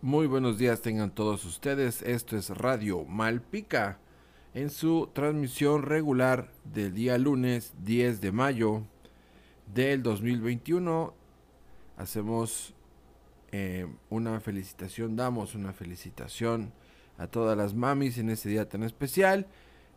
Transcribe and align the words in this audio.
muy 0.00 0.28
buenos 0.28 0.58
días 0.58 0.80
tengan 0.80 1.10
todos 1.10 1.44
ustedes. 1.44 2.02
Esto 2.02 2.36
es 2.36 2.50
Radio 2.50 3.04
Malpica 3.04 3.98
en 4.54 4.70
su 4.70 5.10
transmisión 5.12 5.82
regular 5.82 6.52
del 6.62 6.94
día 6.94 7.18
lunes 7.18 7.72
10 7.82 8.20
de 8.20 8.30
mayo 8.30 8.82
del 9.74 10.04
2021. 10.04 11.14
Hacemos 11.96 12.74
eh, 13.50 13.88
una 14.08 14.38
felicitación, 14.38 15.16
damos 15.16 15.56
una 15.56 15.72
felicitación 15.72 16.72
a 17.18 17.26
todas 17.26 17.58
las 17.58 17.74
mamis 17.74 18.18
en 18.18 18.30
este 18.30 18.50
día 18.50 18.68
tan 18.68 18.84
especial 18.84 19.48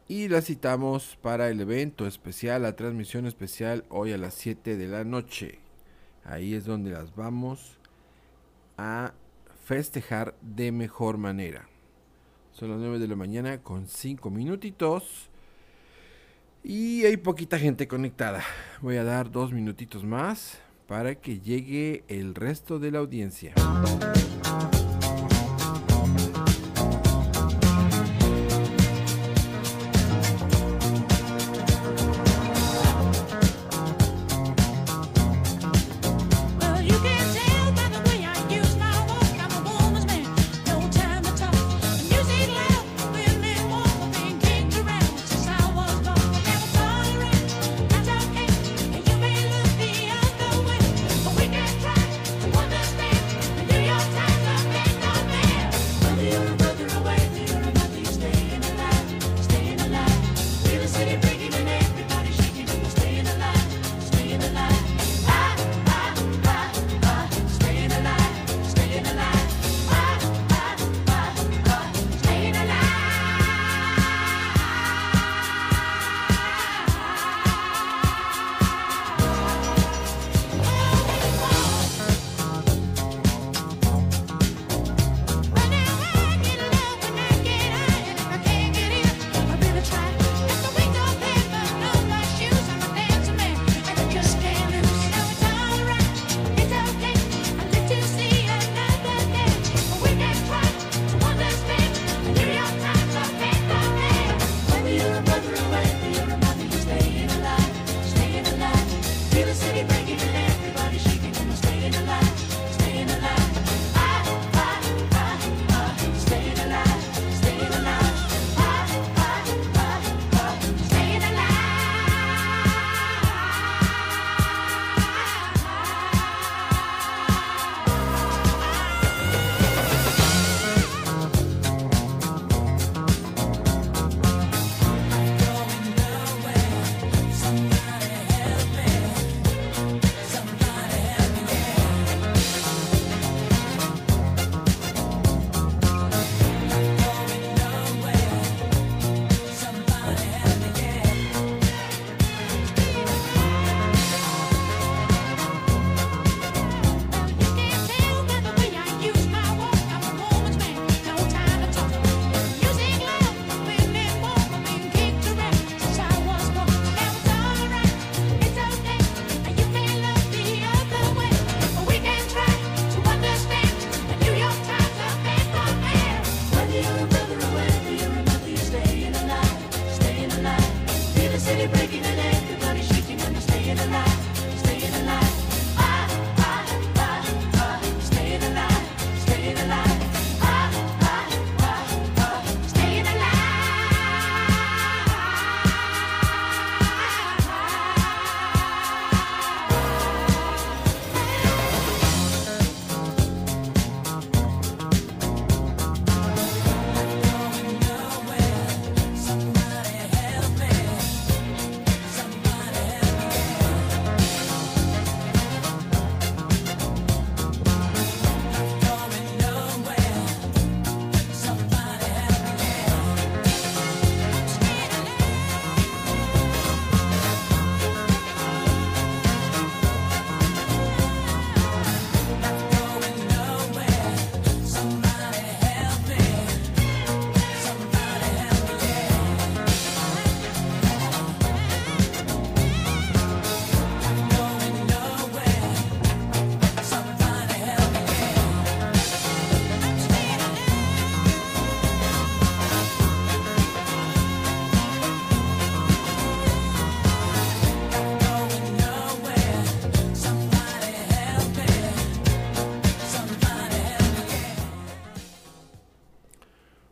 y 0.08 0.30
las 0.30 0.46
citamos 0.46 1.16
para 1.22 1.50
el 1.50 1.62
evento 1.62 2.08
especial, 2.08 2.64
la 2.64 2.76
transmisión 2.76 3.28
especial 3.28 3.86
hoy 3.90 4.14
a 4.14 4.18
las 4.18 4.34
7 4.34 4.78
de 4.78 4.88
la 4.88 5.04
noche. 5.04 5.60
Ahí 6.24 6.56
es 6.56 6.66
donde 6.66 6.90
las 6.90 7.16
vamos 7.16 7.78
a 8.78 9.14
festejar 9.68 10.34
de 10.42 10.72
mejor 10.72 11.18
manera. 11.18 11.68
Son 12.54 12.70
las 12.70 12.80
9 12.80 13.00
de 13.00 13.08
la 13.10 13.18
mañana 13.18 13.58
con 13.58 13.86
5 13.86 14.30
minutitos. 14.30 15.30
Y 16.64 17.04
hay 17.04 17.18
poquita 17.18 17.60
gente 17.60 17.86
conectada. 17.86 18.44
Voy 18.82 18.96
a 18.96 19.04
dar 19.04 19.30
dos 19.30 19.52
minutitos 19.52 20.06
más 20.06 20.60
para 20.88 21.16
que 21.16 21.42
llegue 21.42 22.06
el 22.08 22.34
resto 22.34 22.80
de 22.80 22.92
la 22.92 23.00
audiencia. 23.00 23.54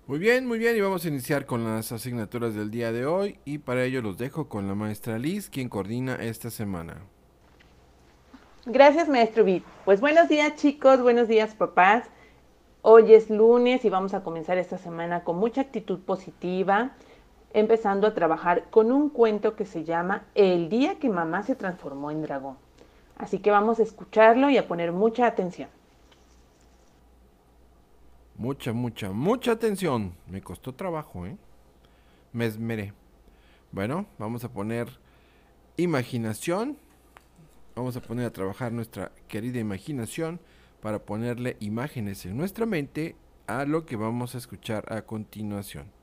Muy 0.08 0.20
bien, 0.20 0.46
muy 0.46 0.60
bien, 0.60 0.78
y 0.78 0.82
vamos 0.82 1.04
a 1.04 1.08
iniciar 1.08 1.48
con 1.48 1.64
las 1.64 1.92
asignaturas 1.92 2.54
del 2.54 2.70
día 2.70 2.92
de 2.92 3.08
hoy 3.08 3.40
y 3.44 3.58
para 3.58 3.86
ello 3.86 4.04
los 4.04 4.20
dejo 4.20 4.48
con 4.48 4.68
la 4.68 4.76
maestra 4.76 5.18
Liz, 5.18 5.50
quien 5.50 5.68
coordina 5.68 6.14
esta 6.18 6.52
semana. 6.52 6.98
Gracias, 8.68 9.10
maestro 9.10 9.44
Vid. 9.44 9.64
Pues 9.84 10.02
buenos 10.02 10.30
días, 10.30 10.58
chicos, 10.58 11.02
buenos 11.02 11.28
días, 11.28 11.56
papás. 11.56 12.08
Hoy 12.84 13.16
es 13.16 13.32
lunes 13.32 13.84
y 13.84 13.90
vamos 13.90 14.14
a 14.14 14.22
comenzar 14.22 14.60
esta 14.60 14.78
semana 14.78 15.24
con 15.24 15.38
mucha 15.38 15.62
actitud 15.62 16.00
positiva, 16.02 16.92
empezando 17.54 18.06
a 18.06 18.14
trabajar 18.14 18.66
con 18.70 18.92
un 18.92 19.10
cuento 19.10 19.56
que 19.56 19.66
se 19.66 19.86
llama 19.86 20.28
El 20.36 20.70
día 20.70 21.00
que 21.00 21.10
mamá 21.10 21.42
se 21.42 21.56
transformó 21.56 22.12
en 22.12 22.22
dragón. 22.22 22.58
Así 23.18 23.40
que 23.40 23.50
vamos 23.50 23.80
a 23.80 23.84
escucharlo 23.84 24.52
y 24.52 24.58
a 24.60 24.68
poner 24.68 24.92
mucha 24.92 25.26
atención. 25.26 25.70
Mucha, 28.38 28.74
mucha, 28.74 29.12
mucha 29.12 29.54
atención. 29.54 30.14
Me 30.28 30.42
costó 30.42 30.74
trabajo, 30.74 31.26
¿eh? 31.26 31.38
Me 32.34 32.46
esmeré. 32.46 32.94
Bueno, 33.72 34.08
vamos 34.18 34.44
a 34.44 34.52
poner 34.52 34.90
imaginación. 35.78 36.78
Vamos 37.76 37.96
a 37.96 38.02
poner 38.02 38.26
a 38.26 38.34
trabajar 38.34 38.72
nuestra 38.72 39.12
querida 39.28 39.60
imaginación 39.60 40.40
para 40.82 41.00
ponerle 41.00 41.58
imágenes 41.60 42.26
en 42.26 42.38
nuestra 42.38 42.66
mente 42.66 43.16
a 43.48 43.66
lo 43.66 43.86
que 43.86 43.96
vamos 43.96 44.36
a 44.36 44.38
escuchar 44.38 44.92
a 44.94 45.02
continuación. 45.04 45.95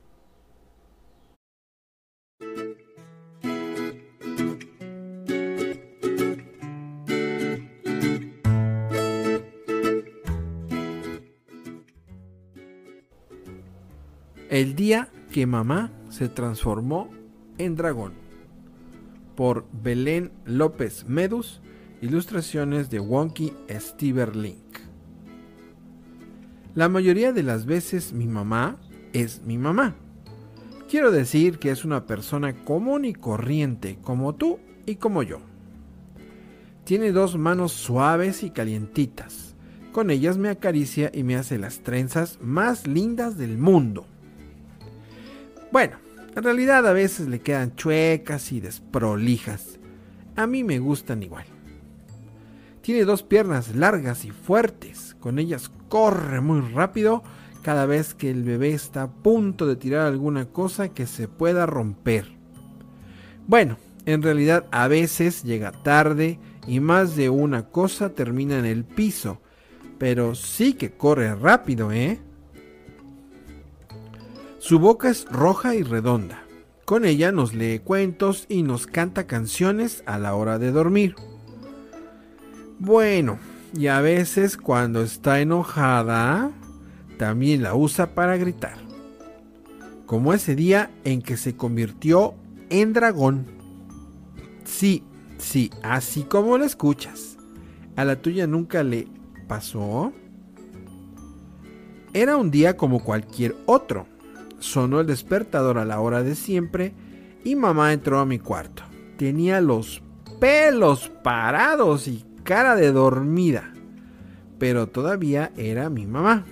El 14.53 14.75
día 14.75 15.07
que 15.31 15.47
mamá 15.47 15.89
se 16.09 16.29
transformó 16.29 17.09
en 17.57 17.75
dragón. 17.75 18.13
Por 19.35 19.65
Belén 19.71 20.31
López 20.45 21.05
Medus, 21.07 21.59
ilustraciones 22.03 22.91
de 22.91 22.99
Wonky 22.99 23.51
Link. 24.35 24.77
La 26.75 26.87
mayoría 26.87 27.33
de 27.33 27.41
las 27.41 27.65
veces 27.65 28.13
mi 28.13 28.27
mamá 28.27 28.77
es 29.11 29.41
mi 29.41 29.57
mamá. 29.57 29.95
Quiero 30.87 31.09
decir 31.09 31.57
que 31.57 31.71
es 31.71 31.83
una 31.83 32.05
persona 32.05 32.53
común 32.63 33.05
y 33.05 33.13
corriente 33.15 33.97
como 34.03 34.35
tú 34.35 34.59
y 34.85 34.97
como 34.97 35.23
yo. 35.23 35.39
Tiene 36.83 37.11
dos 37.11 37.39
manos 37.39 37.71
suaves 37.71 38.43
y 38.43 38.51
calientitas. 38.51 39.55
Con 39.91 40.11
ellas 40.11 40.37
me 40.37 40.49
acaricia 40.49 41.09
y 41.11 41.23
me 41.23 41.37
hace 41.37 41.57
las 41.57 41.79
trenzas 41.79 42.37
más 42.39 42.85
lindas 42.85 43.35
del 43.35 43.57
mundo. 43.57 44.05
Bueno, 45.73 45.97
en 46.35 46.43
realidad 46.43 46.85
a 46.85 46.93
veces 46.93 47.27
le 47.27 47.39
quedan 47.39 47.75
chuecas 47.75 48.51
y 48.51 48.59
desprolijas. 48.59 49.79
A 50.35 50.45
mí 50.45 50.63
me 50.63 50.77
gustan 50.77 51.23
igual. 51.23 51.45
Tiene 52.81 53.05
dos 53.05 53.23
piernas 53.23 53.75
largas 53.75 54.23
y 54.23 54.29
fuertes. 54.29 55.15
Con 55.19 55.39
ellas 55.39 55.71
corre 55.89 56.41
muy 56.41 56.61
rápido 56.61 57.23
cada 57.63 57.87
vez 57.87 58.13
que 58.13 58.29
el 58.29 58.43
bebé 58.43 58.69
está 58.69 59.01
a 59.01 59.11
punto 59.11 59.65
de 59.65 59.75
tirar 59.75 60.05
alguna 60.05 60.45
cosa 60.45 60.89
que 60.89 61.07
se 61.07 61.27
pueda 61.27 61.65
romper. 61.65 62.27
Bueno, 63.47 63.77
en 64.05 64.21
realidad 64.21 64.67
a 64.69 64.87
veces 64.87 65.41
llega 65.41 65.71
tarde 65.71 66.37
y 66.67 66.81
más 66.81 67.15
de 67.15 67.31
una 67.31 67.69
cosa 67.69 68.09
termina 68.09 68.59
en 68.59 68.65
el 68.65 68.85
piso. 68.85 69.41
Pero 69.97 70.35
sí 70.35 70.73
que 70.73 70.91
corre 70.91 71.33
rápido, 71.33 71.91
¿eh? 71.91 72.19
Su 74.63 74.79
boca 74.79 75.09
es 75.09 75.25
roja 75.25 75.75
y 75.75 75.83
redonda. 75.83 76.45
Con 76.85 77.03
ella 77.03 77.33
nos 77.33 77.53
lee 77.53 77.79
cuentos 77.79 78.45
y 78.47 78.63
nos 78.63 78.87
canta 78.87 79.27
canciones 79.27 80.03
a 80.05 80.17
la 80.17 80.35
hora 80.35 80.57
de 80.57 80.71
dormir. 80.71 81.17
Bueno, 82.79 83.39
y 83.75 83.87
a 83.87 83.99
veces 83.99 84.55
cuando 84.55 85.01
está 85.01 85.41
enojada, 85.41 86.49
también 87.17 87.61
la 87.61 87.75
usa 87.75 88.15
para 88.15 88.37
gritar. 88.37 88.77
Como 90.05 90.33
ese 90.33 90.55
día 90.55 90.91
en 91.03 91.21
que 91.21 91.35
se 91.35 91.57
convirtió 91.57 92.33
en 92.69 92.93
dragón. 92.93 93.45
Sí, 94.63 95.03
sí, 95.39 95.71
así 95.81 96.23
como 96.23 96.57
lo 96.57 96.63
escuchas. 96.63 97.37
¿A 97.97 98.05
la 98.05 98.21
tuya 98.21 98.47
nunca 98.47 98.81
le 98.81 99.09
pasó? 99.45 100.13
Era 102.13 102.37
un 102.37 102.49
día 102.49 102.77
como 102.77 103.03
cualquier 103.03 103.57
otro 103.65 104.12
sonó 104.63 105.01
el 105.01 105.07
despertador 105.07 105.77
a 105.77 105.83
la 105.83 105.99
hora 105.99 106.23
de 106.23 106.35
siempre 106.35 106.93
y 107.43 107.55
mamá 107.55 107.91
entró 107.91 108.19
a 108.19 108.25
mi 108.25 108.39
cuarto. 108.39 108.83
Tenía 109.17 109.59
los 109.59 110.01
pelos 110.39 111.09
parados 111.21 112.07
y 112.07 112.23
cara 112.43 112.75
de 112.75 112.93
dormida, 112.93 113.73
pero 114.59 114.87
todavía 114.87 115.51
era 115.57 115.89
mi 115.89 116.05
mamá. 116.05 116.45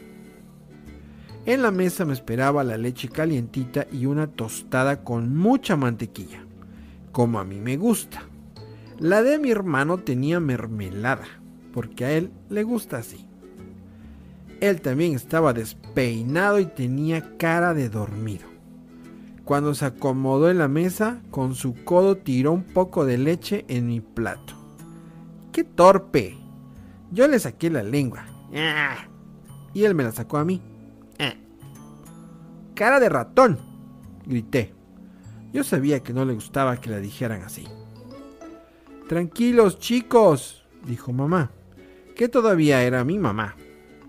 En 1.45 1.61
la 1.61 1.71
mesa 1.71 2.03
me 2.05 2.13
esperaba 2.13 2.65
la 2.65 2.77
leche 2.77 3.07
calientita 3.07 3.87
y 3.91 4.05
una 4.05 4.27
tostada 4.27 5.03
con 5.03 5.35
mucha 5.35 5.77
mantequilla, 5.77 6.45
como 7.13 7.39
a 7.39 7.45
mí 7.45 7.61
me 7.61 7.77
gusta. 7.77 8.23
La 8.99 9.23
de 9.23 9.39
mi 9.39 9.49
hermano 9.51 9.99
tenía 9.99 10.39
mermelada, 10.39 11.25
porque 11.73 12.05
a 12.05 12.11
él 12.11 12.31
le 12.49 12.63
gusta 12.63 12.97
así. 12.97 13.25
Él 14.61 14.79
también 14.79 15.15
estaba 15.15 15.53
despeinado 15.53 16.59
y 16.59 16.67
tenía 16.67 17.35
cara 17.37 17.73
de 17.73 17.89
dormido. 17.89 18.45
Cuando 19.43 19.73
se 19.73 19.85
acomodó 19.85 20.51
en 20.51 20.59
la 20.59 20.67
mesa, 20.67 21.23
con 21.31 21.55
su 21.55 21.73
codo 21.83 22.17
tiró 22.17 22.51
un 22.51 22.63
poco 22.63 23.03
de 23.03 23.17
leche 23.17 23.65
en 23.67 23.87
mi 23.87 24.01
plato. 24.01 24.53
¡Qué 25.51 25.63
torpe! 25.63 26.37
Yo 27.11 27.27
le 27.27 27.39
saqué 27.39 27.71
la 27.71 27.81
lengua. 27.81 28.23
¡Ah! 28.55 29.07
Y 29.73 29.83
él 29.83 29.95
me 29.95 30.03
la 30.03 30.11
sacó 30.11 30.37
a 30.37 30.45
mí. 30.45 30.61
¡Ah! 31.17 31.33
¡Cara 32.75 32.99
de 32.99 33.09
ratón! 33.09 33.57
grité. 34.27 34.75
Yo 35.51 35.63
sabía 35.63 36.01
que 36.01 36.13
no 36.13 36.23
le 36.23 36.35
gustaba 36.35 36.79
que 36.79 36.91
la 36.91 36.99
dijeran 36.99 37.41
así. 37.41 37.67
Tranquilos, 39.09 39.79
chicos, 39.79 40.63
dijo 40.85 41.11
mamá, 41.11 41.49
que 42.15 42.29
todavía 42.29 42.83
era 42.83 43.03
mi 43.03 43.17
mamá 43.17 43.55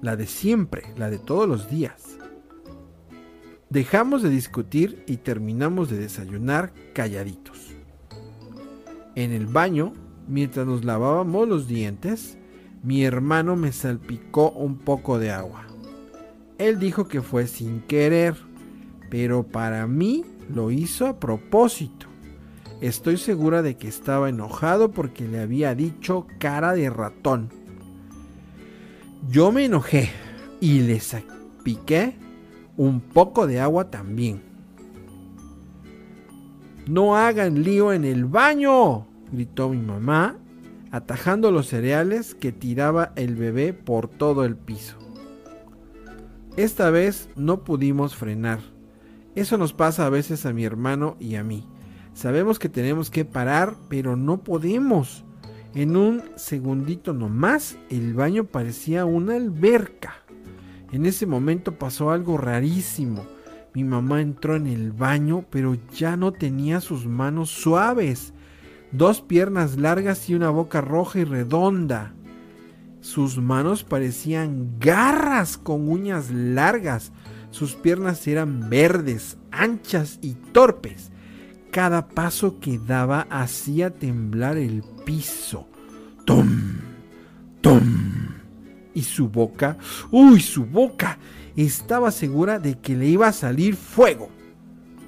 la 0.02 0.16
de 0.16 0.26
siempre, 0.26 0.82
la 0.96 1.08
de 1.08 1.18
todos 1.18 1.48
los 1.48 1.70
días. 1.70 2.18
Dejamos 3.70 4.22
de 4.22 4.28
discutir 4.28 5.02
y 5.06 5.16
terminamos 5.18 5.88
de 5.88 5.96
desayunar 5.96 6.74
calladitos. 6.92 7.70
En 9.14 9.32
el 9.32 9.46
baño, 9.46 9.94
mientras 10.28 10.66
nos 10.66 10.84
lavábamos 10.84 11.48
los 11.48 11.68
dientes, 11.68 12.36
mi 12.82 13.04
hermano 13.04 13.56
me 13.56 13.72
salpicó 13.72 14.50
un 14.50 14.76
poco 14.78 15.18
de 15.18 15.30
agua. 15.30 15.66
Él 16.58 16.78
dijo 16.78 17.06
que 17.06 17.22
fue 17.22 17.46
sin 17.46 17.80
querer, 17.82 18.34
pero 19.08 19.44
para 19.44 19.86
mí 19.86 20.24
lo 20.52 20.70
hizo 20.70 21.06
a 21.06 21.20
propósito. 21.20 22.06
Estoy 22.80 23.16
segura 23.16 23.62
de 23.62 23.76
que 23.76 23.86
estaba 23.86 24.28
enojado 24.28 24.90
porque 24.90 25.28
le 25.28 25.40
había 25.40 25.76
dicho 25.76 26.26
cara 26.40 26.74
de 26.74 26.90
ratón 26.90 27.61
yo 29.28 29.52
me 29.52 29.64
enojé 29.64 30.10
y 30.60 30.80
le 30.80 31.00
piqué 31.62 32.16
un 32.76 33.00
poco 33.00 33.46
de 33.46 33.60
agua 33.60 33.90
también. 33.90 34.42
No 36.86 37.16
hagan 37.16 37.62
lío 37.62 37.92
en 37.92 38.04
el 38.04 38.24
baño, 38.24 39.06
gritó 39.30 39.68
mi 39.68 39.78
mamá, 39.78 40.36
atajando 40.90 41.50
los 41.50 41.68
cereales 41.68 42.34
que 42.34 42.52
tiraba 42.52 43.12
el 43.16 43.36
bebé 43.36 43.72
por 43.72 44.08
todo 44.08 44.44
el 44.44 44.56
piso. 44.56 44.96
Esta 46.56 46.90
vez 46.90 47.28
no 47.36 47.64
pudimos 47.64 48.16
frenar. 48.16 48.58
Eso 49.34 49.56
nos 49.56 49.72
pasa 49.72 50.04
a 50.04 50.10
veces 50.10 50.44
a 50.44 50.52
mi 50.52 50.64
hermano 50.64 51.16
y 51.18 51.36
a 51.36 51.44
mí. 51.44 51.66
Sabemos 52.12 52.58
que 52.58 52.68
tenemos 52.68 53.10
que 53.10 53.24
parar, 53.24 53.74
pero 53.88 54.16
no 54.16 54.42
podemos. 54.42 55.24
En 55.74 55.96
un 55.96 56.22
segundito 56.36 57.14
nomás, 57.14 57.78
el 57.88 58.12
baño 58.12 58.44
parecía 58.44 59.06
una 59.06 59.36
alberca. 59.36 60.14
En 60.92 61.06
ese 61.06 61.24
momento 61.24 61.78
pasó 61.78 62.10
algo 62.10 62.36
rarísimo. 62.36 63.24
Mi 63.72 63.82
mamá 63.82 64.20
entró 64.20 64.54
en 64.54 64.66
el 64.66 64.92
baño, 64.92 65.46
pero 65.48 65.78
ya 65.94 66.18
no 66.18 66.32
tenía 66.32 66.82
sus 66.82 67.06
manos 67.06 67.48
suaves, 67.48 68.34
dos 68.90 69.22
piernas 69.22 69.78
largas 69.78 70.28
y 70.28 70.34
una 70.34 70.50
boca 70.50 70.82
roja 70.82 71.20
y 71.20 71.24
redonda. 71.24 72.12
Sus 73.00 73.38
manos 73.38 73.82
parecían 73.82 74.78
garras 74.78 75.56
con 75.56 75.88
uñas 75.88 76.30
largas. 76.30 77.12
Sus 77.50 77.74
piernas 77.74 78.26
eran 78.28 78.68
verdes, 78.68 79.38
anchas 79.50 80.18
y 80.20 80.34
torpes. 80.34 81.10
Cada 81.70 82.08
paso 82.08 82.60
que 82.60 82.78
daba 82.78 83.26
hacía 83.30 83.88
temblar 83.88 84.58
el 84.58 84.82
piso. 85.04 85.66
¡Tum! 86.24 86.80
¡Tum! 87.60 87.82
Y 88.94 89.02
su 89.02 89.28
boca, 89.28 89.78
uy, 90.10 90.40
su 90.40 90.64
boca, 90.64 91.18
estaba 91.56 92.10
segura 92.10 92.58
de 92.58 92.78
que 92.78 92.96
le 92.96 93.06
iba 93.06 93.28
a 93.28 93.32
salir 93.32 93.76
fuego. 93.76 94.28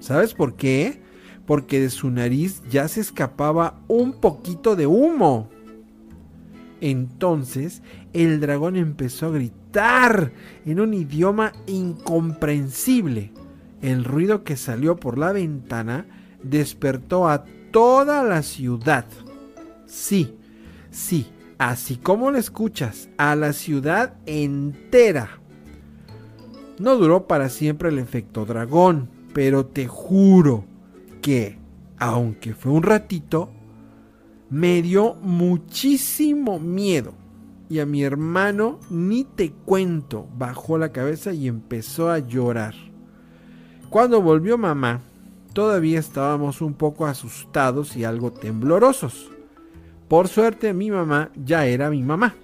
¿Sabes 0.00 0.34
por 0.34 0.54
qué? 0.54 1.02
Porque 1.46 1.80
de 1.80 1.90
su 1.90 2.10
nariz 2.10 2.62
ya 2.70 2.88
se 2.88 3.00
escapaba 3.00 3.80
un 3.88 4.20
poquito 4.20 4.76
de 4.76 4.86
humo. 4.86 5.50
Entonces 6.80 7.82
el 8.12 8.40
dragón 8.40 8.76
empezó 8.76 9.26
a 9.26 9.30
gritar 9.30 10.32
en 10.64 10.80
un 10.80 10.94
idioma 10.94 11.52
incomprensible. 11.66 13.32
El 13.80 14.04
ruido 14.04 14.44
que 14.44 14.56
salió 14.56 14.96
por 14.96 15.18
la 15.18 15.32
ventana 15.32 16.06
despertó 16.42 17.28
a 17.28 17.44
toda 17.70 18.22
la 18.22 18.42
ciudad. 18.42 19.06
Sí, 19.94 20.36
sí, 20.90 21.28
así 21.56 21.96
como 21.96 22.32
lo 22.32 22.38
escuchas, 22.38 23.08
a 23.16 23.36
la 23.36 23.52
ciudad 23.52 24.16
entera. 24.26 25.38
No 26.80 26.96
duró 26.96 27.28
para 27.28 27.48
siempre 27.48 27.90
el 27.90 28.00
efecto 28.00 28.44
dragón, 28.44 29.08
pero 29.32 29.66
te 29.66 29.86
juro 29.86 30.64
que, 31.22 31.60
aunque 31.96 32.54
fue 32.54 32.72
un 32.72 32.82
ratito, 32.82 33.50
me 34.50 34.82
dio 34.82 35.14
muchísimo 35.22 36.58
miedo. 36.58 37.14
Y 37.70 37.78
a 37.78 37.86
mi 37.86 38.02
hermano, 38.02 38.80
ni 38.90 39.22
te 39.22 39.52
cuento, 39.52 40.26
bajó 40.36 40.76
la 40.76 40.90
cabeza 40.90 41.32
y 41.32 41.46
empezó 41.46 42.10
a 42.10 42.18
llorar. 42.18 42.74
Cuando 43.90 44.20
volvió 44.20 44.58
mamá, 44.58 45.02
todavía 45.52 46.00
estábamos 46.00 46.62
un 46.62 46.74
poco 46.74 47.06
asustados 47.06 47.96
y 47.96 48.02
algo 48.02 48.32
temblorosos. 48.32 49.30
Por 50.08 50.28
suerte 50.28 50.75
mi 50.75 50.90
mamá 50.90 51.30
ya 51.34 51.66
era 51.66 51.90
mi 51.90 52.02
mamá. 52.02 52.34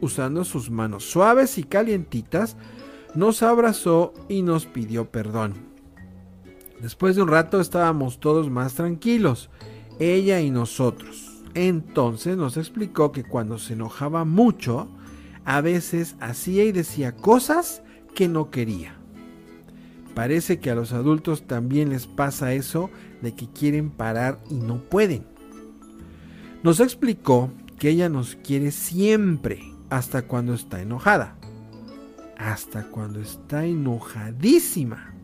Usando 0.00 0.44
sus 0.44 0.70
manos 0.70 1.04
suaves 1.04 1.58
y 1.58 1.64
calientitas, 1.64 2.56
nos 3.14 3.42
abrazó 3.42 4.14
y 4.28 4.42
nos 4.42 4.66
pidió 4.66 5.10
perdón. 5.10 5.54
Después 6.80 7.16
de 7.16 7.22
un 7.22 7.28
rato 7.28 7.60
estábamos 7.60 8.20
todos 8.20 8.48
más 8.48 8.74
tranquilos, 8.74 9.50
ella 9.98 10.40
y 10.40 10.50
nosotros. 10.50 11.42
Entonces 11.54 12.36
nos 12.36 12.56
explicó 12.56 13.12
que 13.12 13.24
cuando 13.24 13.58
se 13.58 13.74
enojaba 13.74 14.24
mucho, 14.24 14.88
a 15.44 15.60
veces 15.60 16.16
hacía 16.20 16.64
y 16.64 16.72
decía 16.72 17.16
cosas 17.16 17.82
que 18.14 18.28
no 18.28 18.50
quería. 18.50 18.94
Parece 20.14 20.58
que 20.58 20.70
a 20.70 20.74
los 20.74 20.92
adultos 20.92 21.46
también 21.46 21.90
les 21.90 22.06
pasa 22.06 22.54
eso 22.54 22.90
de 23.20 23.34
que 23.34 23.48
quieren 23.48 23.90
parar 23.90 24.40
y 24.50 24.54
no 24.54 24.82
pueden. 24.82 25.26
Nos 26.62 26.80
explicó 26.80 27.50
que 27.78 27.88
ella 27.88 28.10
nos 28.10 28.36
quiere 28.36 28.70
siempre, 28.70 29.62
hasta 29.88 30.22
cuando 30.22 30.52
está 30.52 30.82
enojada. 30.82 31.36
Hasta 32.36 32.84
cuando 32.84 33.20
está 33.20 33.64
enojadísima. 33.64 35.14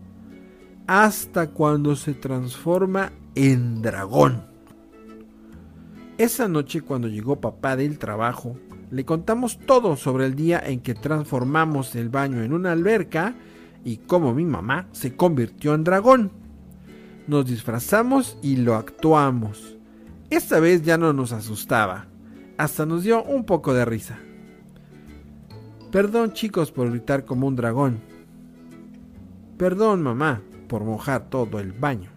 Hasta 0.87 1.51
cuando 1.51 1.95
se 1.95 2.15
transforma 2.15 3.13
en 3.35 3.83
dragón. 3.83 4.45
Esa 6.17 6.49
noche 6.49 6.81
cuando 6.81 7.09
llegó 7.09 7.39
papá 7.39 7.77
del 7.77 7.99
trabajo, 7.99 8.57
le 8.91 9.05
contamos 9.05 9.59
todo 9.59 9.97
sobre 9.97 10.25
el 10.25 10.35
día 10.35 10.63
en 10.65 10.81
que 10.81 10.95
transformamos 10.95 11.95
el 11.97 12.09
baño 12.09 12.43
en 12.43 12.55
una 12.55 12.73
alberca 12.73 13.35
y 13.85 13.99
cómo 13.99 14.33
mi 14.33 14.47
mamá 14.47 14.89
se 14.93 15.15
convirtió 15.15 15.75
en 15.75 15.85
dragón. 15.85 16.33
Nos 17.27 17.45
disfrazamos 17.45 18.39
y 18.41 18.57
lo 18.57 18.75
actuamos. 18.75 19.76
Esta 20.29 20.59
vez 20.59 20.83
ya 20.83 20.99
no 20.99 21.13
nos 21.13 21.33
asustaba, 21.33 22.07
hasta 22.59 22.85
nos 22.85 23.05
dio 23.05 23.23
un 23.23 23.45
poco 23.45 23.75
de 23.75 23.85
risa. 23.85 24.19
Perdón 25.93 26.33
chicos 26.33 26.73
por 26.73 26.91
gritar 26.91 27.25
como 27.25 27.47
un 27.47 27.55
dragón. 27.55 28.01
Perdón 29.57 30.03
mamá 30.03 30.43
por 30.69 30.85
mojar 30.85 31.31
todo 31.31 31.61
el 31.61 31.73
baño. 31.73 32.11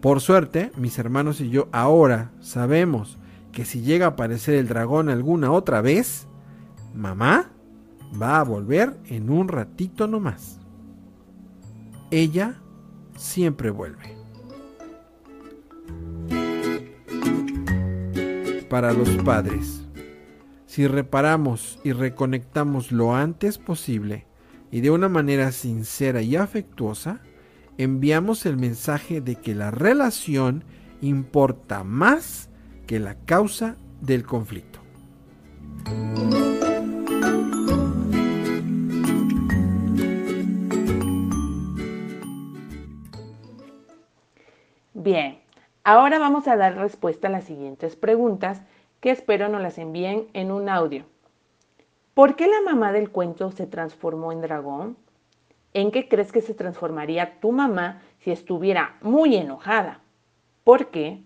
Por 0.00 0.20
suerte, 0.20 0.72
mis 0.76 0.98
hermanos 0.98 1.40
y 1.40 1.50
yo 1.50 1.68
ahora 1.72 2.32
sabemos 2.40 3.18
que 3.52 3.64
si 3.64 3.80
llega 3.80 4.06
a 4.06 4.10
aparecer 4.10 4.54
el 4.56 4.68
dragón 4.68 5.08
alguna 5.08 5.52
otra 5.52 5.80
vez, 5.80 6.26
mamá 6.94 7.50
va 8.20 8.40
a 8.40 8.44
volver 8.44 8.98
en 9.06 9.30
un 9.30 9.48
ratito 9.48 10.08
nomás. 10.08 10.58
Ella 12.10 12.56
siempre 13.16 13.70
vuelve. 13.70 14.17
Para 18.68 18.92
los 18.92 19.08
padres, 19.24 19.82
si 20.66 20.86
reparamos 20.86 21.78
y 21.84 21.92
reconectamos 21.92 22.92
lo 22.92 23.14
antes 23.14 23.56
posible 23.56 24.26
y 24.70 24.82
de 24.82 24.90
una 24.90 25.08
manera 25.08 25.52
sincera 25.52 26.20
y 26.20 26.36
afectuosa, 26.36 27.22
enviamos 27.78 28.44
el 28.44 28.58
mensaje 28.58 29.22
de 29.22 29.36
que 29.36 29.54
la 29.54 29.70
relación 29.70 30.64
importa 31.00 31.82
más 31.82 32.50
que 32.86 32.98
la 32.98 33.14
causa 33.14 33.76
del 34.02 34.24
conflicto. 34.24 34.80
Bien, 44.92 45.38
ahora 45.88 46.18
vamos 46.18 46.46
a 46.48 46.56
dar 46.58 46.76
respuesta 46.76 47.28
a 47.28 47.30
las 47.30 47.44
siguientes 47.44 47.96
preguntas 47.96 48.60
que 49.00 49.10
espero 49.10 49.48
nos 49.48 49.62
las 49.62 49.78
envíen 49.78 50.28
en 50.34 50.52
un 50.52 50.68
audio. 50.68 51.06
¿Por 52.12 52.36
qué 52.36 52.46
la 52.46 52.60
mamá 52.60 52.92
del 52.92 53.08
cuento 53.08 53.50
se 53.52 53.66
transformó 53.66 54.30
en 54.30 54.42
dragón? 54.42 54.98
¿En 55.72 55.90
qué 55.90 56.06
crees 56.06 56.30
que 56.30 56.42
se 56.42 56.52
transformaría 56.52 57.40
tu 57.40 57.52
mamá 57.52 58.02
si 58.18 58.30
estuviera 58.30 58.98
muy 59.00 59.34
enojada? 59.34 60.00
¿Por 60.62 60.88
qué? 60.88 61.22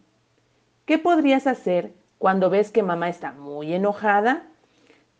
¿Qué 0.85 0.97
podrías 0.97 1.49
hacer 1.49 1.92
cuando 2.19 2.49
ves 2.49 2.71
que 2.71 2.85
mamá 2.85 3.09
está 3.09 3.33
muy 3.33 3.75
enojada? 3.75 4.47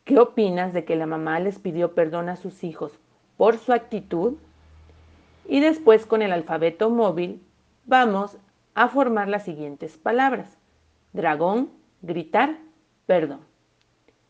¿Qué 0.05 0.21
opinas 0.21 0.73
de 0.73 0.85
que 0.85 0.95
la 0.95 1.07
mamá 1.07 1.41
les 1.41 1.59
pidió 1.59 1.97
perdón 1.97 2.29
a 2.29 2.37
sus 2.37 2.63
hijos 2.63 2.93
por 3.37 3.59
su 3.59 3.73
actitud? 3.73 4.35
Y 5.49 5.59
después 5.59 6.07
con 6.07 6.23
el 6.23 6.33
alfabeto 6.33 6.91
móvil 6.91 7.43
vamos 7.87 8.39
a 8.75 8.88
formar 8.88 9.29
las 9.29 9.45
siguientes 9.45 9.97
palabras. 9.99 10.59
Dragón, 11.12 11.73
gritar, 12.00 12.59
perdón. 13.07 13.47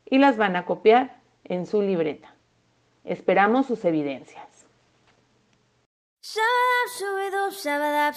Y 0.04 0.18
las 0.18 0.36
van 0.36 0.56
a 0.56 0.64
copiar 0.64 1.20
en 1.44 1.66
su 1.66 1.82
libreta. 1.82 2.34
Esperamos 3.04 3.66
sus 3.66 3.84
evidencias. 3.84 4.66
Shabadab 6.22 7.50
shabadab 7.50 8.14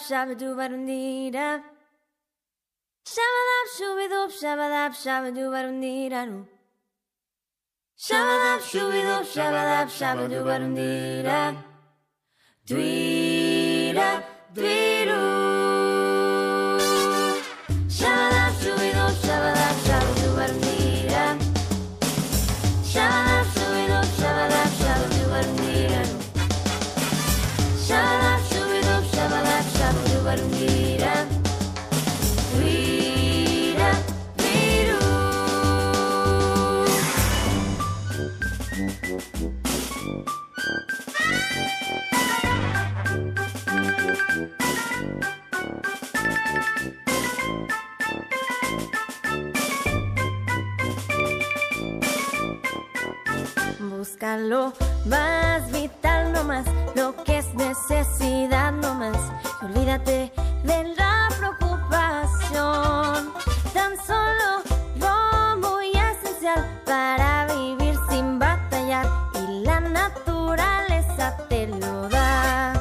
Busca 54.15 54.37
lo 54.37 54.71
más 55.07 55.69
vital 55.73 56.31
nomás, 56.31 56.65
lo 56.95 57.21
que 57.25 57.39
es 57.39 57.53
necesidad 57.53 58.71
nomás. 58.71 59.17
Y 59.61 59.65
olvídate 59.65 60.31
de 60.63 60.95
la 60.95 61.27
preocupación. 61.37 63.33
Tan 63.73 63.97
solo 64.07 64.63
lo 64.95 65.57
muy 65.57 65.91
esencial 65.91 66.65
para 66.85 67.47
vivir 67.53 67.97
sin 68.09 68.39
batallar. 68.39 69.05
Y 69.33 69.65
la 69.65 69.81
naturaleza 69.81 71.35
te 71.49 71.67
lo 71.67 72.07
da. 72.07 72.71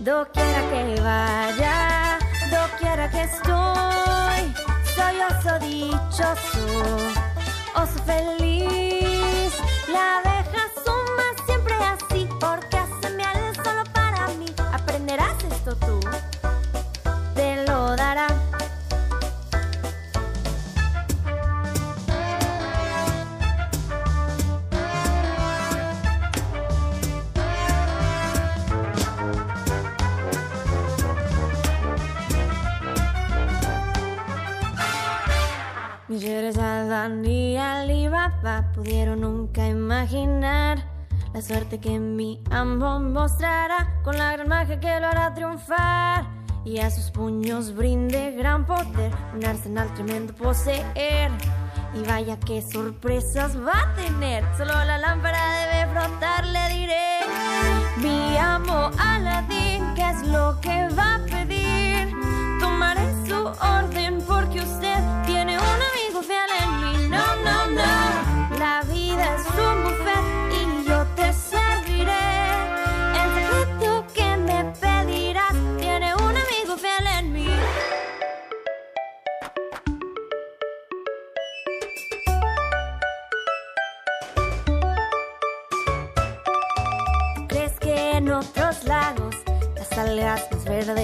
Doquiera 0.00 0.60
que 0.68 1.00
vaya, 1.00 2.18
doquiera 2.50 3.10
que 3.10 3.22
estoy, 3.22 4.52
soy 4.94 5.16
oso 5.30 5.58
dichoso, 5.60 6.66
oso 7.74 7.98
feliz, 8.04 9.21
La 9.92 10.18
abeja 10.18 10.70
suma 10.84 11.44
siempre 11.44 11.74
así, 11.74 12.26
porque 12.40 12.81
Pudieron 38.74 39.20
nunca 39.22 39.66
imaginar 39.66 40.84
la 41.32 41.40
suerte 41.40 41.80
que 41.80 41.98
mi 41.98 42.42
amo 42.50 43.00
mostrará 43.00 44.00
con 44.04 44.18
la 44.18 44.32
gran 44.32 44.48
magia 44.48 44.78
que 44.78 45.00
lo 45.00 45.06
hará 45.06 45.32
triunfar 45.32 46.26
y 46.64 46.78
a 46.78 46.90
sus 46.90 47.10
puños 47.10 47.74
brinde 47.74 48.32
gran 48.32 48.66
poder, 48.66 49.10
un 49.34 49.44
arsenal 49.44 49.92
tremendo 49.94 50.34
poseer. 50.34 51.30
Y 51.94 52.02
vaya 52.06 52.38
qué 52.38 52.62
sorpresas 52.62 53.56
va 53.56 53.72
a 53.72 53.94
tener, 53.94 54.44
solo 54.56 54.72
la 54.72 54.98
lámpara 54.98 55.38
debe 55.60 55.92
frotar, 55.92 56.46
le 56.46 56.68
diré. 56.74 57.18
Mi 57.98 58.36
amo 58.36 58.90
Aladín, 58.98 59.94
¿qué 59.94 60.10
es 60.10 60.26
lo 60.28 60.58
que 60.60 60.88
va 60.96 61.16
a 61.16 61.24
pedir? 61.26 62.14
Tomaré 62.60 63.02
su 63.26 63.36
orden 63.36 64.11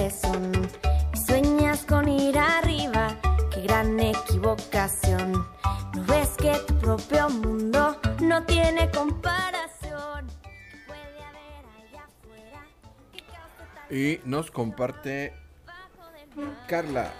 son? 0.09 0.69
Y 1.13 1.17
sueñas 1.17 1.83
con 1.85 2.07
ir 2.07 2.37
arriba, 2.37 3.15
qué 3.51 3.61
gran 3.61 3.99
equivocación. 3.99 5.47
¿No 5.93 6.03
ves 6.05 6.29
que 6.37 6.53
tu 6.67 6.77
propio 6.77 7.29
mundo 7.29 7.99
no 8.21 8.43
tiene 8.43 8.89
comparación? 8.91 10.27
¿Qué 10.43 10.77
puede 10.85 11.23
haber 11.23 11.65
allá 11.81 12.03
afuera 12.05 12.65
Y 13.89 14.21
nos 14.25 14.51
comparte? 14.51 15.33
Carla. 16.67 17.11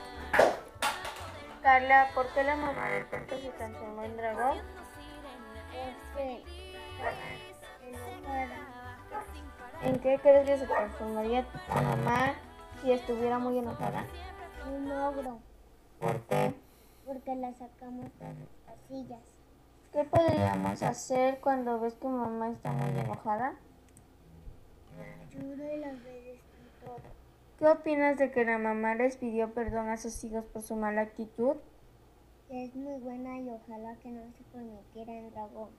Carla, 1.64 2.10
¿por 2.14 2.28
qué 2.34 2.44
la 2.44 2.56
mamá 2.56 2.90
del 2.90 3.06
se 3.42 3.50
transformó 3.58 4.04
en 4.04 4.16
dragón? 4.16 4.58
Porque 6.14 6.44
¿En 9.82 10.00
qué 10.00 10.20
crees 10.22 10.46
que 10.46 10.58
se 10.58 10.68
transformaría 10.68 11.44
tu 11.44 11.74
mamá 11.74 12.36
si 12.82 12.92
estuviera 12.92 13.40
muy 13.40 13.58
enojada? 13.58 14.06
Un 14.74 14.92
ogro, 14.92 15.40
¿Por 16.00 16.22
qué? 16.22 16.54
porque 17.06 17.36
la 17.36 17.54
sacamos 17.54 18.06
de 18.20 18.26
las 18.26 18.38
casillas. 18.78 19.20
¿Qué 19.92 20.04
podríamos 20.04 20.84
hacer 20.84 21.40
cuando 21.40 21.80
ves 21.80 21.96
que 21.96 22.08
mamá 22.08 22.50
está 22.52 22.72
muy 22.72 23.00
enojada? 23.00 23.56
Ayuda 25.32 25.74
y 25.74 25.80
las 25.80 26.04
veces 26.04 26.40
todo. 26.86 26.98
¿Qué 27.58 27.68
opinas 27.68 28.18
de 28.18 28.32
que 28.32 28.46
la 28.46 28.58
mamá 28.60 28.96
les 28.96 29.18
pidió 29.18 29.54
perdón 29.54 29.90
a 29.90 29.98
sus 29.98 30.24
hijos 30.24 30.46
por 30.46 30.62
su 30.62 30.76
mala 30.76 31.02
actitud? 31.02 31.56
Que 32.48 32.66
es 32.66 32.76
muy 32.76 33.00
buena 33.00 33.40
y 33.40 33.50
ojalá 33.50 33.96
que 33.98 34.10
no 34.10 34.22
se 34.38 34.44
convirtiera 34.52 35.14
en 35.14 35.32
dragón. 35.32 35.70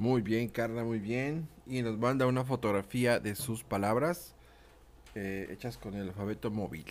Muy 0.00 0.22
bien, 0.22 0.48
Carla, 0.48 0.82
muy 0.82 0.98
bien. 0.98 1.46
Y 1.66 1.82
nos 1.82 1.98
manda 1.98 2.26
una 2.26 2.42
fotografía 2.42 3.20
de 3.20 3.34
sus 3.34 3.64
palabras 3.64 4.34
eh, 5.14 5.48
hechas 5.50 5.76
con 5.76 5.92
el 5.92 6.08
alfabeto 6.08 6.50
móvil. 6.50 6.86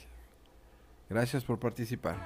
Gracias 1.10 1.43
por 1.43 1.58
participar. 1.58 2.17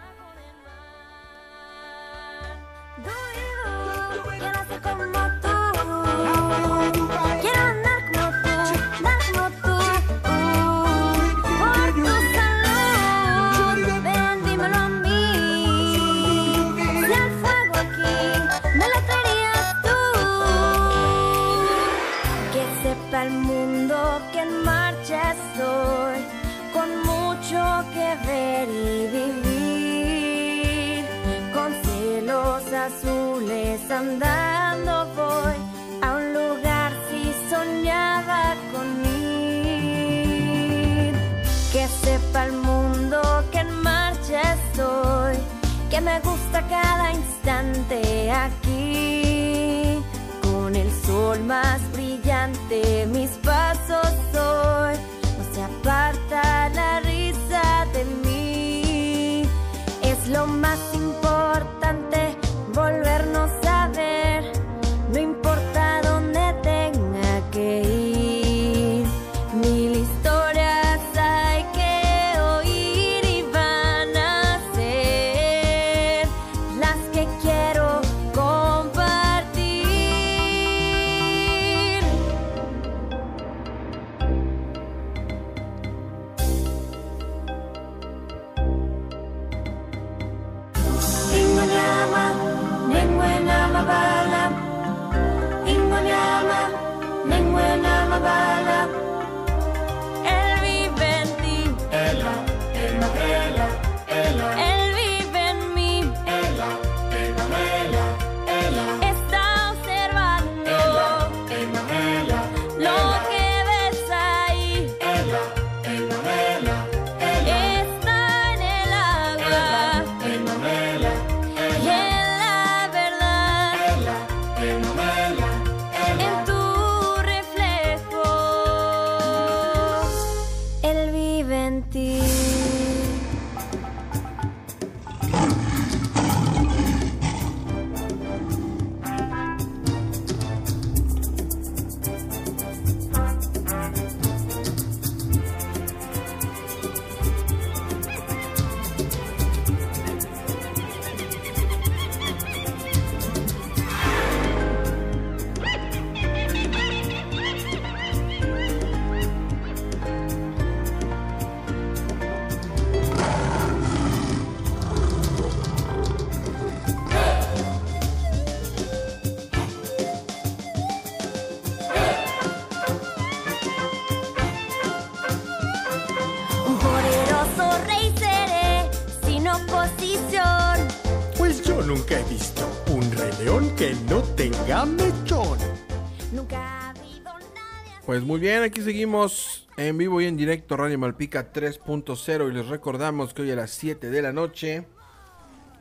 Pues 188.06 188.24
muy 188.24 188.40
bien, 188.40 188.64
aquí 188.64 188.82
seguimos 188.82 189.68
en 189.78 189.98
vivo 189.98 190.20
y 190.20 190.26
en 190.26 190.36
directo 190.36 190.76
Radio 190.76 191.00
Malpica 191.00 191.54
3.0 191.54 192.50
y 192.50 192.54
les 192.54 192.68
recordamos 192.68 193.34
que 193.34 193.44
hoy 193.44 193.52
a 193.52 193.56
las 193.56 193.72
7 193.72 194.10
de 194.10 194.22
la 194.22 194.34
noche, 194.34 194.86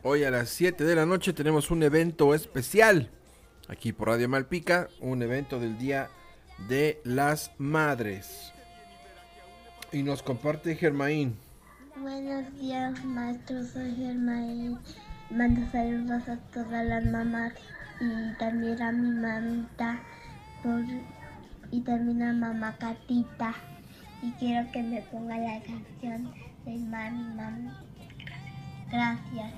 hoy 0.02 0.22
a 0.24 0.30
las 0.30 0.48
7 0.50 0.84
de 0.84 0.94
la 0.94 1.04
noche 1.04 1.32
tenemos 1.32 1.70
un 1.72 1.82
evento 1.82 2.32
especial 2.34 3.10
aquí 3.68 3.92
por 3.92 4.08
Radio 4.08 4.28
Malpica, 4.28 4.88
un 5.00 5.22
evento 5.22 5.58
del 5.58 5.78
Día 5.78 6.10
de 6.68 7.00
las 7.04 7.50
Madres. 7.58 8.52
Y 9.90 10.02
nos 10.04 10.22
comparte 10.22 10.76
Germaín. 10.76 11.36
Buenos 12.00 12.54
días, 12.58 13.04
maestro. 13.04 13.64
Soy 13.64 13.94
Germain. 13.96 14.78
Mando 15.30 15.60
saludos 15.72 16.28
a 16.28 16.36
todas 16.52 16.86
las 16.86 17.04
mamás 17.04 17.52
y 18.00 18.38
también 18.38 18.80
a 18.80 18.92
mi 18.92 19.10
mamita 19.10 20.00
por- 20.62 21.21
y 21.72 21.80
también 21.80 22.22
a 22.22 22.32
mamá 22.32 22.76
Catita. 22.78 23.54
Y 24.22 24.30
quiero 24.32 24.70
que 24.70 24.82
me 24.82 25.02
ponga 25.10 25.36
la 25.36 25.60
canción 25.62 26.32
de 26.64 26.78
Mami 26.78 27.34
Mami. 27.34 27.70
Gracias. 28.90 29.52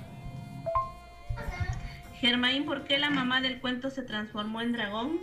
Germain, 2.19 2.65
¿por 2.65 2.85
qué 2.85 2.97
la 2.97 3.09
mamá 3.11 3.41
del 3.41 3.59
cuento 3.59 3.89
se 3.91 4.01
transformó 4.01 4.61
en 4.61 4.71
dragón? 4.71 5.19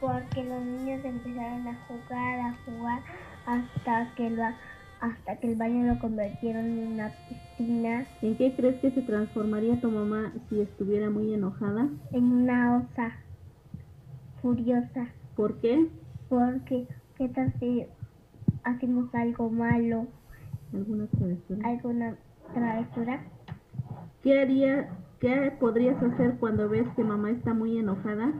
Porque 0.00 0.44
los 0.44 0.62
niños 0.62 1.02
empezaron 1.04 1.66
a 1.66 1.74
jugar, 1.86 2.40
a 2.40 2.56
jugar 2.66 3.02
hasta 3.46 4.14
que 4.16 4.28
lo, 4.30 4.44
hasta 5.00 5.36
que 5.36 5.52
el 5.52 5.56
baño 5.56 5.86
lo 5.94 5.98
convirtieron 6.00 6.64
en 6.66 6.92
una 6.94 7.12
piscina, 7.56 8.04
¿En 8.20 8.36
qué 8.36 8.52
crees 8.56 8.80
que 8.80 8.90
se 8.90 9.02
transformaría 9.02 9.80
tu 9.80 9.88
mamá 9.90 10.32
si 10.50 10.60
estuviera 10.60 11.08
muy 11.08 11.32
enojada? 11.32 11.86
en 12.12 12.24
una 12.24 12.78
osa 12.78 13.12
furiosa. 14.42 15.06
¿Por 15.36 15.60
qué? 15.60 15.86
Porque, 16.34 16.88
¿qué 17.16 17.28
tal 17.28 17.54
si 17.60 17.86
hacemos 18.64 19.14
algo 19.14 19.50
malo, 19.50 20.08
¿Alguna 20.72 21.06
travesura? 21.06 21.68
alguna 21.68 22.16
travesura? 22.52 23.22
¿Qué 24.20 24.40
haría, 24.40 24.88
qué 25.20 25.52
podrías 25.60 26.02
hacer 26.02 26.34
cuando 26.40 26.68
ves 26.68 26.88
que 26.96 27.04
mamá 27.04 27.30
está 27.30 27.54
muy 27.54 27.78
enojada? 27.78 28.32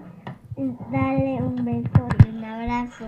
Dale 0.91 1.41
un 1.41 1.65
beso 1.65 2.09
y 2.27 2.31
un 2.31 2.45
abrazo. 2.45 3.07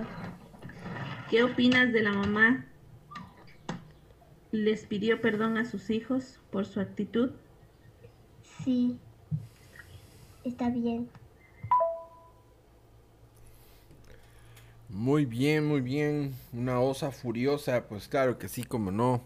¿Qué 1.29 1.43
opinas 1.43 1.91
de 1.91 2.03
la 2.03 2.13
mamá? 2.13 2.65
¿Les 4.53 4.85
pidió 4.85 5.19
perdón 5.19 5.57
a 5.57 5.65
sus 5.65 5.89
hijos 5.89 6.39
por 6.49 6.65
su 6.65 6.79
actitud? 6.79 7.31
Sí, 8.63 8.97
está 10.45 10.69
bien. 10.69 11.09
Muy 14.89 15.25
bien, 15.25 15.65
muy 15.65 15.81
bien. 15.81 16.33
Una 16.53 16.79
osa 16.79 17.11
furiosa, 17.11 17.87
pues 17.87 18.07
claro 18.07 18.37
que 18.37 18.47
sí, 18.47 18.63
como 18.63 18.91
no. 18.91 19.23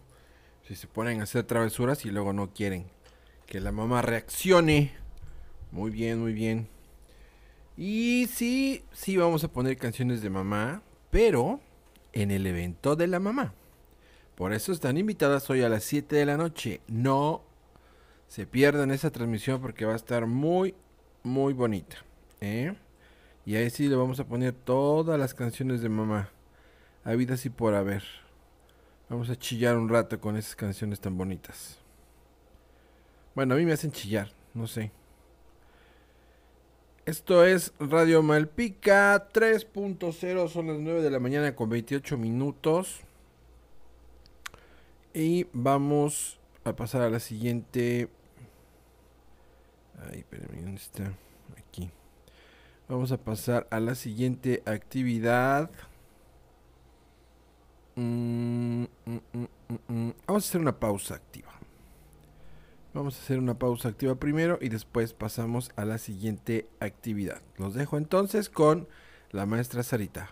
Si 0.68 0.76
se 0.76 0.88
ponen 0.88 1.20
a 1.20 1.24
hacer 1.24 1.44
travesuras 1.44 2.06
y 2.06 2.10
luego 2.10 2.34
no 2.34 2.54
quieren 2.54 2.86
que 3.46 3.60
la 3.60 3.72
mamá 3.72 4.02
reaccione. 4.02 4.94
Muy 5.72 5.92
bien, 5.92 6.20
muy 6.20 6.34
bien. 6.34 6.68
Y 7.78 8.28
sí, 8.34 8.84
sí 8.92 9.18
vamos 9.18 9.44
a 9.44 9.52
poner 9.52 9.78
canciones 9.78 10.22
de 10.22 10.30
mamá, 10.30 10.82
pero 11.10 11.60
en 12.14 12.32
el 12.32 12.48
evento 12.48 12.96
de 12.96 13.08
la 13.08 13.20
mamá. 13.20 13.54
Por 14.36 14.54
eso 14.54 14.72
están 14.72 14.98
invitadas 14.98 15.50
hoy 15.50 15.62
a 15.62 15.70
las 15.70 15.84
7 15.84 16.16
de 16.16 16.26
la 16.26 16.38
noche. 16.38 16.82
No 16.88 17.44
se 18.28 18.48
pierdan 18.48 18.92
esa 18.92 19.12
transmisión 19.12 19.62
porque 19.62 19.86
va 19.86 19.94
a 19.94 19.98
estar 19.98 20.26
muy, 20.26 20.74
muy 21.24 21.54
bonita. 21.54 21.98
¿eh? 22.40 22.74
Y 23.46 23.56
ahí 23.56 23.70
sí 23.70 23.88
le 23.88 23.96
vamos 23.96 24.20
a 24.20 24.26
poner 24.26 24.54
todas 24.54 25.20
las 25.20 25.34
canciones 25.34 25.82
de 25.82 25.90
mamá. 25.90 26.30
Habidas 27.04 27.46
y 27.46 27.50
por 27.50 27.74
haber. 27.74 28.04
Vamos 29.10 29.30
a 29.30 29.36
chillar 29.36 29.76
un 29.78 29.90
rato 29.90 30.20
con 30.20 30.38
esas 30.38 30.56
canciones 30.56 31.00
tan 31.00 31.18
bonitas. 31.18 31.80
Bueno, 33.34 33.56
a 33.56 33.58
mí 33.58 33.66
me 33.66 33.74
hacen 33.74 33.92
chillar, 33.92 34.32
no 34.54 34.68
sé. 34.68 34.92
Esto 37.06 37.44
es 37.44 37.74
Radio 37.80 38.22
Malpica 38.22 39.30
3.0, 39.34 40.48
son 40.48 40.68
las 40.68 40.78
9 40.78 41.02
de 41.02 41.10
la 41.10 41.20
mañana 41.20 41.56
con 41.56 41.70
28 41.70 42.18
minutos. 42.18 43.02
Y 45.14 45.48
vamos 45.52 46.40
a 46.64 46.76
pasar 46.76 47.02
a 47.02 47.10
la 47.10 47.20
siguiente. 47.20 48.08
Ay, 50.10 50.20
espérame, 50.20 50.62
¿dónde 50.62 50.82
está? 50.82 51.12
Aquí. 51.58 51.90
Vamos 52.92 53.14
a 53.14 53.18
pasar 53.18 53.70
a 53.72 53.80
la 53.80 53.96
siguiente 53.96 54.64
actividad. 54.66 55.72
Mm, 57.96 58.84
mm, 59.06 59.18
mm. 59.88 60.12
Vamos 60.28 60.44
a 60.44 60.50
hacer 60.50 60.60
una 60.60 60.78
pausa 60.78 61.16
activa. 61.16 61.54
Vamos 62.94 63.16
a 63.16 63.22
hacer 63.22 63.40
una 63.40 63.58
pausa 63.58 63.88
activa 63.88 64.16
primero 64.16 64.60
y 64.60 64.68
después 64.68 65.14
pasamos 65.14 65.72
a 65.78 65.86
la 65.86 66.00
siguiente 66.00 66.68
actividad. 66.82 67.42
Los 67.56 67.76
dejo 67.76 67.98
entonces 67.98 68.50
con 68.50 68.90
la 69.32 69.46
maestra 69.46 69.84
Sarita. 69.84 70.30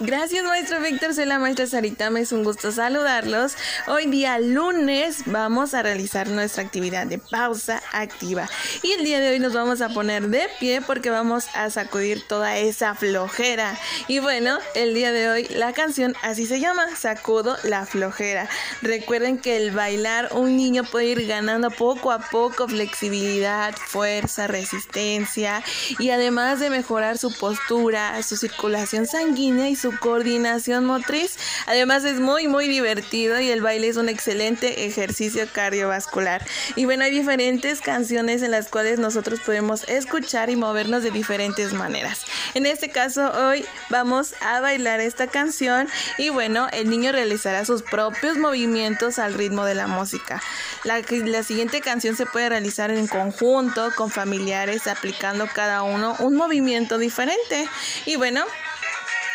Gracias, 0.00 0.44
maestro 0.44 0.80
Víctor. 0.80 1.12
Soy 1.12 1.24
la 1.24 1.40
maestra 1.40 1.66
Sarita. 1.66 2.08
Me 2.08 2.20
es 2.20 2.30
un 2.30 2.44
gusto 2.44 2.70
saludarlos. 2.70 3.56
Hoy 3.88 4.06
día 4.06 4.38
lunes 4.38 5.24
vamos 5.26 5.74
a 5.74 5.82
realizar 5.82 6.28
nuestra 6.28 6.62
actividad 6.62 7.04
de 7.08 7.18
pausa 7.18 7.82
activa. 7.90 8.48
Y 8.84 8.92
el 8.92 9.02
día 9.02 9.18
de 9.18 9.30
hoy 9.30 9.40
nos 9.40 9.54
vamos 9.54 9.80
a 9.80 9.88
poner 9.88 10.28
de 10.28 10.48
pie 10.60 10.82
porque 10.82 11.10
vamos 11.10 11.48
a 11.52 11.68
sacudir 11.70 12.22
toda 12.28 12.58
esa 12.58 12.94
flojera. 12.94 13.76
Y 14.06 14.20
bueno, 14.20 14.58
el 14.76 14.94
día 14.94 15.10
de 15.10 15.30
hoy 15.30 15.48
la 15.48 15.72
canción 15.72 16.14
así 16.22 16.46
se 16.46 16.60
llama, 16.60 16.94
Sacudo 16.94 17.56
la 17.64 17.84
flojera. 17.84 18.48
Recuerden 18.82 19.38
que 19.38 19.56
el 19.56 19.72
bailar 19.72 20.28
un 20.32 20.56
niño 20.56 20.84
puede 20.84 21.06
ir 21.06 21.26
ganando 21.26 21.72
poco 21.72 22.12
a 22.12 22.20
poco 22.20 22.68
flexibilidad, 22.68 23.74
fuerza, 23.74 24.46
resistencia 24.46 25.64
y 25.98 26.10
además 26.10 26.60
de 26.60 26.70
mejorar 26.70 27.18
su 27.18 27.36
postura, 27.36 28.22
su 28.22 28.36
circulación 28.36 29.04
sanguínea 29.04 29.67
y 29.68 29.76
su 29.76 29.96
coordinación 29.98 30.84
motriz. 30.84 31.36
Además 31.66 32.04
es 32.04 32.20
muy 32.20 32.48
muy 32.48 32.68
divertido 32.68 33.40
y 33.40 33.50
el 33.50 33.60
baile 33.60 33.88
es 33.88 33.96
un 33.96 34.08
excelente 34.08 34.86
ejercicio 34.86 35.46
cardiovascular. 35.52 36.44
Y 36.76 36.84
bueno, 36.84 37.04
hay 37.04 37.10
diferentes 37.10 37.80
canciones 37.80 38.42
en 38.42 38.50
las 38.50 38.68
cuales 38.68 38.98
nosotros 38.98 39.40
podemos 39.40 39.84
escuchar 39.88 40.50
y 40.50 40.56
movernos 40.56 41.02
de 41.02 41.10
diferentes 41.10 41.72
maneras. 41.72 42.24
En 42.54 42.66
este 42.66 42.88
caso 42.90 43.30
hoy 43.32 43.64
vamos 43.90 44.34
a 44.40 44.60
bailar 44.60 45.00
esta 45.00 45.26
canción 45.26 45.88
y 46.16 46.30
bueno, 46.30 46.68
el 46.72 46.90
niño 46.90 47.12
realizará 47.12 47.64
sus 47.64 47.82
propios 47.82 48.38
movimientos 48.38 49.18
al 49.18 49.34
ritmo 49.34 49.64
de 49.64 49.74
la 49.74 49.86
música. 49.86 50.42
La, 50.84 51.00
la 51.00 51.42
siguiente 51.42 51.80
canción 51.80 52.16
se 52.16 52.26
puede 52.26 52.48
realizar 52.48 52.90
en 52.90 53.06
conjunto 53.06 53.90
con 53.96 54.10
familiares 54.10 54.86
aplicando 54.86 55.48
cada 55.52 55.82
uno 55.82 56.16
un 56.20 56.34
movimiento 56.36 56.98
diferente. 56.98 57.68
Y 58.06 58.16
bueno, 58.16 58.44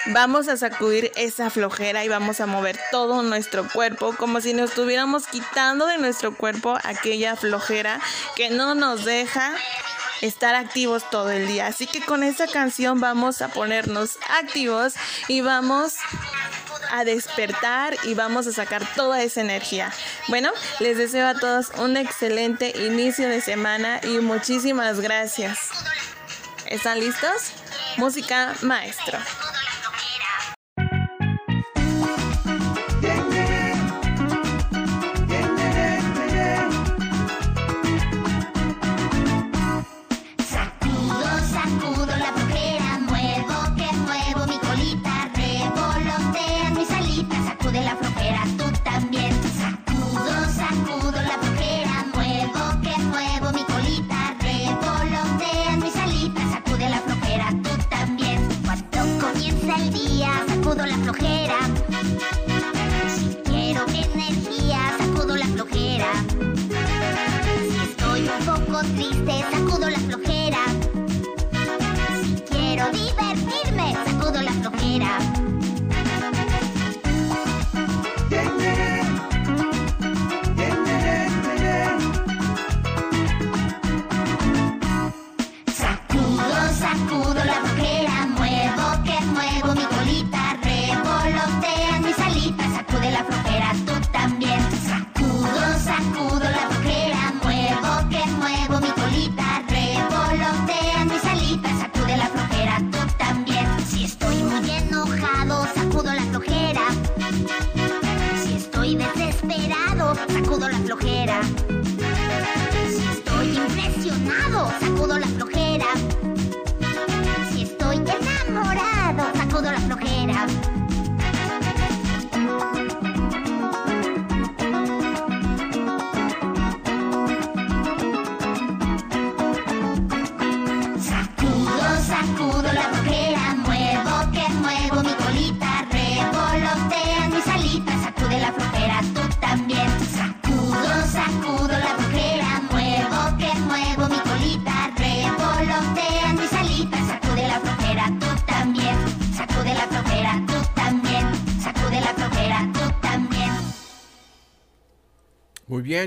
Vamos 0.08 0.50
a 0.50 0.58
sacudir 0.58 1.12
esa 1.16 1.50
flojera 1.50 2.04
y 2.04 2.10
vamos 2.10 2.42
a 2.42 2.46
mover 2.46 2.78
todo 2.92 3.24
nuestro 3.24 3.70
cuerpo 3.70 4.14
como 4.18 4.42
si 4.42 4.54
nos 4.54 4.72
estuviéramos 4.72 5.28
quitando 5.28 5.86
de 5.86 5.98
nuestro 5.98 6.36
cuerpo 6.36 6.78
aquella 6.84 7.38
flojera 7.38 8.02
que 8.36 8.50
no 8.50 8.76
nos 8.76 9.06
deja 9.06 9.54
estar 10.20 10.56
activos 10.56 11.10
todo 11.10 11.32
el 11.32 11.48
día. 11.48 11.68
Así 11.68 11.88
que 11.88 12.02
con 12.02 12.22
esta 12.22 12.48
canción 12.48 13.00
vamos 13.00 13.42
a 13.42 13.48
ponernos 13.48 14.18
activos 14.42 14.94
y 15.30 15.40
vamos 15.40 15.96
a 16.92 17.06
despertar 17.06 17.96
y 18.04 18.14
vamos 18.14 18.46
a 18.48 18.52
sacar 18.52 18.86
toda 18.96 19.22
esa 19.22 19.40
energía. 19.40 19.94
Bueno, 20.28 20.52
les 20.80 20.98
deseo 20.98 21.28
a 21.28 21.36
todos 21.36 21.72
un 21.78 21.96
excelente 21.96 22.74
inicio 22.76 23.30
de 23.30 23.40
semana 23.40 24.02
y 24.04 24.20
muchísimas 24.20 25.00
gracias. 25.00 25.60
¿Están 26.66 27.00
listos? 27.00 27.52
Música 27.98 28.54
maestro. 28.62 29.18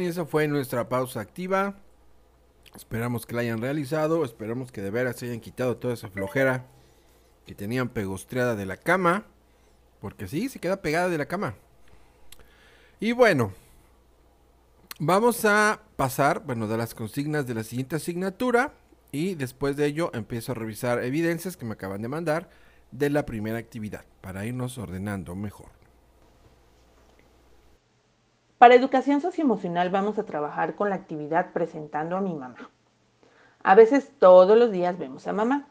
Y 0.02 0.06
esa 0.06 0.24
fue 0.24 0.48
nuestra 0.48 0.88
pausa 0.88 1.20
activa. 1.20 1.74
Esperamos 2.74 3.26
que 3.26 3.35
la 3.35 3.40
hayan 3.42 3.61
realizado. 3.61 4.24
Esperamos 4.24 4.70
que 4.70 4.82
de 4.82 4.90
veras 4.90 5.22
hayan 5.22 5.40
quitado 5.40 5.76
toda 5.76 5.94
esa 5.94 6.09
flojera 6.09 6.66
que 7.46 7.54
tenían 7.54 7.88
pegostreada 7.88 8.54
de 8.54 8.66
la 8.66 8.76
cama. 8.76 9.24
Porque 10.00 10.28
sí, 10.28 10.48
se 10.48 10.59
queda 10.59 10.82
pegada 10.82 11.09
de 11.09 11.18
la 11.18 11.26
cama. 11.26 11.54
Y 13.00 13.12
bueno, 13.12 13.52
vamos 14.98 15.44
a 15.44 15.80
pasar, 15.96 16.42
bueno, 16.44 16.68
de 16.68 16.76
las 16.76 16.94
consignas 16.94 17.46
de 17.46 17.54
la 17.54 17.64
siguiente 17.64 17.96
asignatura. 17.96 18.74
Y 19.12 19.35
después 19.35 19.76
de 19.76 19.87
ello 19.87 20.11
empiezo 20.12 20.52
a 20.52 20.56
revisar 20.56 21.02
evidencias 21.02 21.56
que 21.56 21.64
me 21.64 21.74
acaban 21.74 22.02
de 22.02 22.09
mandar 22.09 22.50
de 22.90 23.11
la 23.11 23.24
primera 23.24 23.59
actividad 23.59 24.04
para 24.20 24.44
irnos 24.44 24.78
ordenando 24.78 25.35
mejor. 25.35 25.75
Para 28.58 28.74
educación 28.74 29.20
socioemocional 29.20 29.90
vamos 29.90 30.18
a 30.18 30.24
trabajar 30.24 30.76
con 30.76 30.88
la 30.88 30.96
actividad 30.96 31.52
presentando 31.52 32.16
a 32.16 32.22
mi 32.22 32.34
mamá. 32.34 32.70
A 33.62 33.74
veces 33.74 34.10
todos 34.18 34.56
los 34.56 34.70
días 34.70 34.96
vemos 34.96 35.26
a 35.26 35.34
mamá, 35.34 35.68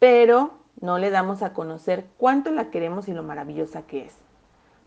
pero 0.00 0.54
no 0.80 0.98
le 0.98 1.10
damos 1.10 1.42
a 1.42 1.52
conocer 1.52 2.06
cuánto 2.16 2.50
la 2.50 2.70
queremos 2.70 3.06
y 3.06 3.12
lo 3.12 3.22
maravillosa 3.22 3.82
que 3.82 4.06
es. 4.06 4.16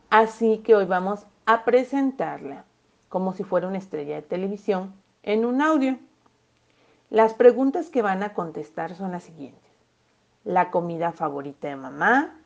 Así 0.10 0.58
que 0.58 0.76
hoy 0.76 0.86
vamos 0.86 1.26
a 1.46 1.64
presentarla 1.64 2.66
como 3.08 3.34
si 3.34 3.46
fuera 3.46 3.70
una 3.70 3.78
estrella 3.78 4.16
de 4.16 4.22
televisión 4.22 4.94
en 5.24 5.46
un 5.46 5.62
audio. 5.62 5.98
Las 7.10 7.34
preguntas 7.34 7.90
que 7.90 8.02
van 8.02 8.24
a 8.24 8.34
contestar 8.34 8.94
son 8.94 9.14
las 9.14 9.24
siguientes. 9.24 9.72
La 10.44 10.70
comida 10.70 11.14
favorita 11.14 11.70
de 11.70 11.78
mamá, 11.78 12.38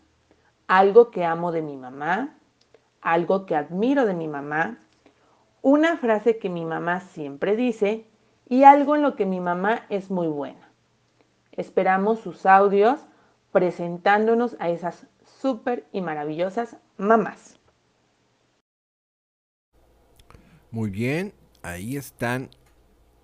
algo 0.67 1.09
que 1.09 1.25
amo 1.25 1.51
de 1.51 1.63
mi 1.63 1.75
mamá, 1.75 2.35
algo 3.01 3.45
que 3.45 3.55
admiro 3.55 4.05
de 4.05 4.13
mi 4.13 4.27
mamá, 4.27 4.77
una 5.61 5.97
frase 5.97 6.37
que 6.37 6.49
mi 6.49 6.65
mamá 6.65 7.01
siempre 7.01 7.55
dice 7.55 8.05
y 8.47 8.63
algo 8.63 8.95
en 8.95 9.01
lo 9.01 9.15
que 9.15 9.25
mi 9.25 9.39
mamá 9.39 9.85
es 9.89 10.09
muy 10.09 10.27
buena. 10.27 10.71
Esperamos 11.51 12.19
sus 12.19 12.45
audios 12.45 13.01
presentándonos 13.51 14.55
a 14.59 14.69
esas 14.69 15.07
súper 15.25 15.85
y 15.91 16.01
maravillosas 16.01 16.77
mamás. 16.97 17.59
Muy 20.71 20.89
bien, 20.89 21.33
ahí 21.63 21.97
están 21.97 22.49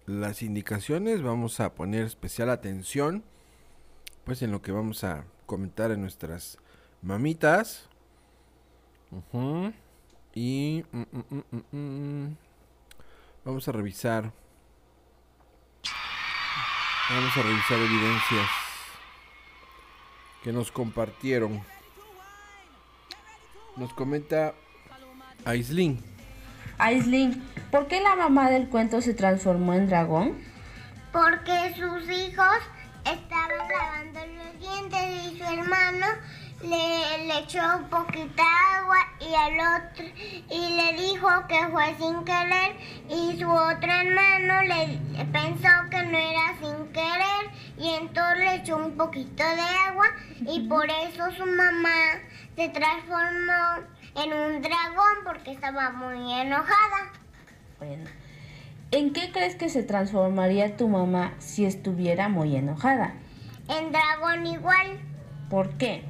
las 0.06 0.42
indicaciones. 0.42 1.22
Vamos 1.22 1.60
a 1.60 1.76
poner 1.76 2.06
especial 2.06 2.50
atención 2.50 3.24
pues 4.24 4.42
en 4.42 4.52
lo 4.52 4.62
que 4.62 4.72
vamos 4.72 5.04
a 5.04 5.26
comentar 5.46 5.92
en 5.92 6.02
nuestras 6.02 6.58
mamitas. 7.02 7.90
Ujú. 9.12 9.74
Y 10.34 10.84
mm, 10.92 11.00
mm, 11.00 11.24
mm, 11.30 11.44
mm, 11.52 11.78
mm. 11.78 12.38
vamos 13.46 13.68
a 13.68 13.72
revisar. 13.72 14.32
Vamos 17.10 17.38
a 17.38 17.42
revisar 17.44 17.78
evidencias 17.78 18.50
que 20.44 20.52
nos 20.52 20.72
compartieron. 20.72 21.64
Nos 23.78 23.94
comenta 23.94 24.54
Aislin. 25.46 26.04
Aislin, 26.78 27.44
¿por 27.72 27.88
qué 27.88 28.02
la 28.02 28.16
mamá 28.16 28.50
del 28.50 28.68
cuento 28.70 29.02
se 29.02 29.14
transformó 29.14 29.74
en 29.74 29.88
dragón? 29.88 30.38
Porque 31.12 31.74
sus 31.76 32.10
hijos 32.10 32.58
estaban 33.06 33.58
lavando 33.58 34.20
los 34.20 34.60
dientes 34.60 35.34
y 35.34 35.38
su 35.38 35.44
hermano 35.44 36.08
le, 36.66 37.28
le 37.28 37.40
echó 37.40 37.60
un 37.78 37.90
poquito 37.90 38.34
de 38.36 38.78
agua 38.78 38.98
y 39.20 39.34
al 39.36 39.82
otro 39.82 40.06
y 40.50 40.76
le 40.76 40.94
dijo 41.02 41.28
que 41.48 41.68
fue 41.72 41.96
sin 41.98 42.24
querer 42.24 42.76
y 43.10 43.40
su 43.40 43.50
otro 43.50 43.92
hermano 43.92 44.62
le 44.64 45.26
pensó 45.26 45.70
que 45.90 46.04
no 46.04 46.18
era 46.18 46.56
sin 46.60 46.88
querer 46.92 47.52
y 47.78 47.90
entonces 47.90 48.40
le 48.40 48.56
echó 48.56 48.78
un 48.78 48.98
poquito 48.98 49.44
de 49.44 49.62
agua 49.88 50.08
y 50.40 50.68
por 50.68 50.86
eso 50.86 51.32
su 51.38 51.46
mamá 51.46 52.20
se 52.56 52.70
transformó 52.70 53.86
en 54.16 54.34
un 54.34 54.62
dragón 54.62 55.16
porque 55.24 55.52
estaba 55.52 55.92
muy 55.92 56.34
enojada. 56.34 57.12
Bueno, 57.80 58.10
¿en 58.92 59.14
qué 59.14 59.32
crees 59.32 59.56
que 59.56 59.70
se 59.70 59.84
transformaría 59.84 60.78
tu 60.78 60.88
mamá 60.88 61.34
si 61.40 61.66
estuviera 61.66 62.30
muy 62.30 62.56
enojada? 62.56 63.14
En 63.68 63.92
dragón 63.92 64.46
igual. 64.48 65.00
¿Por 65.50 65.78
qué? 65.78 66.04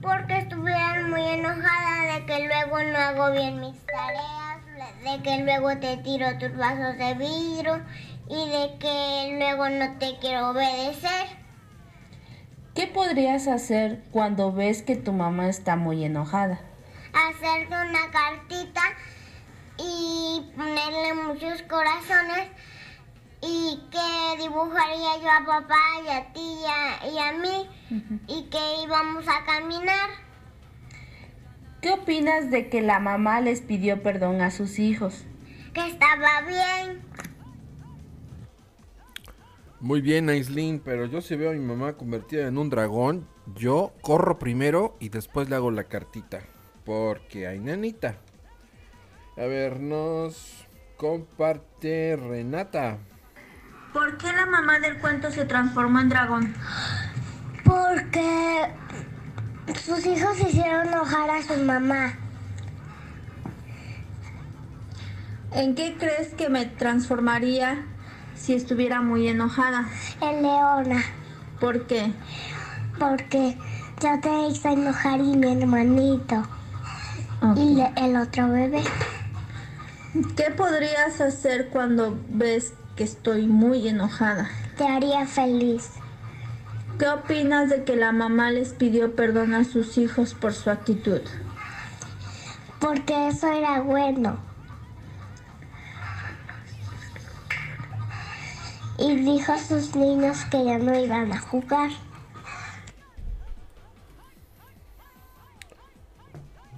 Porque 0.00 0.38
estuvieran 0.38 1.10
muy 1.10 1.22
enojada 1.22 2.14
de 2.14 2.26
que 2.26 2.46
luego 2.46 2.82
no 2.82 2.98
hago 2.98 3.32
bien 3.32 3.60
mis 3.60 3.76
tareas, 3.86 4.64
de 5.02 5.22
que 5.22 5.44
luego 5.44 5.76
te 5.78 5.96
tiro 5.98 6.38
tus 6.38 6.56
vasos 6.56 6.96
de 6.98 7.14
vidrio 7.14 7.82
y 8.28 8.48
de 8.48 8.78
que 8.78 9.36
luego 9.38 9.68
no 9.68 9.98
te 9.98 10.18
quiero 10.20 10.50
obedecer. 10.50 11.26
¿Qué 12.74 12.86
podrías 12.86 13.48
hacer 13.48 14.04
cuando 14.12 14.52
ves 14.52 14.82
que 14.82 14.94
tu 14.94 15.12
mamá 15.12 15.48
está 15.48 15.74
muy 15.74 16.04
enojada? 16.04 16.60
Hacerte 17.12 17.74
una 17.74 18.10
cartita 18.12 18.82
y 19.78 20.52
ponerle 20.56 21.14
muchos 21.14 21.62
corazones 21.62 22.48
y 23.40 23.80
que 23.90 24.42
dibujaría 24.42 25.18
yo 25.22 25.30
a 25.30 25.44
papá 25.46 25.76
y 26.04 26.08
a 26.08 26.32
ti 26.32 26.40
y 26.40 26.64
a, 26.64 27.10
y 27.12 27.18
a 27.18 27.32
mí 27.38 27.68
y 28.26 28.44
que 28.44 28.82
íbamos 28.84 29.24
a 29.28 29.44
caminar. 29.44 30.10
¿Qué 31.80 31.92
opinas 31.92 32.50
de 32.50 32.68
que 32.68 32.82
la 32.82 32.98
mamá 32.98 33.40
les 33.40 33.60
pidió 33.60 34.02
perdón 34.02 34.40
a 34.40 34.50
sus 34.50 34.78
hijos? 34.78 35.24
Que 35.72 35.86
estaba 35.86 36.40
bien. 36.42 37.02
Muy 39.80 40.00
bien, 40.00 40.28
Aislin, 40.28 40.80
pero 40.80 41.06
yo 41.06 41.20
si 41.20 41.36
veo 41.36 41.50
a 41.50 41.52
mi 41.52 41.60
mamá 41.60 41.92
convertida 41.92 42.48
en 42.48 42.58
un 42.58 42.68
dragón, 42.68 43.28
yo 43.54 43.92
corro 44.02 44.40
primero 44.40 44.96
y 44.98 45.10
después 45.10 45.48
le 45.48 45.54
hago 45.54 45.70
la 45.70 45.84
cartita. 45.84 46.40
Porque 46.84 47.46
hay 47.46 47.60
nanita. 47.60 48.18
A 49.36 49.42
ver, 49.42 49.78
nos 49.78 50.66
comparte 50.96 52.16
Renata. 52.16 52.98
¿Por 53.92 54.18
qué 54.18 54.32
la 54.32 54.46
mamá 54.46 54.80
del 54.80 54.98
cuento 54.98 55.30
se 55.30 55.44
transformó 55.44 56.00
en 56.00 56.08
dragón? 56.08 56.54
Porque 57.64 58.70
sus 59.84 60.04
hijos 60.04 60.38
hicieron 60.40 60.88
enojar 60.88 61.30
a 61.30 61.42
su 61.42 61.56
mamá. 61.62 62.12
¿En 65.52 65.74
qué 65.74 65.96
crees 65.98 66.34
que 66.34 66.50
me 66.50 66.66
transformaría 66.66 67.86
si 68.36 68.54
estuviera 68.54 69.00
muy 69.00 69.26
enojada? 69.28 69.88
El 70.20 70.42
leona. 70.42 71.02
¿Por 71.58 71.86
qué? 71.86 72.12
Porque 72.98 73.56
yo 74.02 74.20
te 74.20 74.48
hice 74.48 74.68
enojar 74.68 75.20
y 75.20 75.36
mi 75.36 75.60
hermanito. 75.60 76.46
Y 77.56 77.82
el 77.96 78.16
otro 78.16 78.48
bebé. 78.50 78.82
¿Qué 80.36 80.50
podrías 80.56 81.20
hacer 81.20 81.68
cuando 81.68 82.18
ves 82.28 82.74
que 82.98 83.04
estoy 83.04 83.46
muy 83.46 83.86
enojada? 83.86 84.50
Te 84.76 84.84
haría 84.84 85.24
feliz. 85.24 85.90
¿Qué 86.98 87.08
opinas 87.08 87.70
de 87.70 87.84
que 87.84 87.94
la 87.94 88.10
mamá 88.10 88.50
les 88.50 88.72
pidió 88.72 89.14
perdón 89.14 89.54
a 89.54 89.62
sus 89.62 89.98
hijos 89.98 90.34
por 90.34 90.52
su 90.52 90.68
actitud? 90.68 91.20
Porque 92.80 93.28
eso 93.28 93.52
era 93.52 93.80
bueno. 93.82 94.40
Y 98.98 99.14
dijo 99.14 99.52
a 99.52 99.58
sus 99.58 99.94
niños 99.94 100.44
que 100.46 100.64
ya 100.64 100.78
no 100.78 100.98
iban 100.98 101.32
a 101.32 101.38
jugar. 101.38 101.90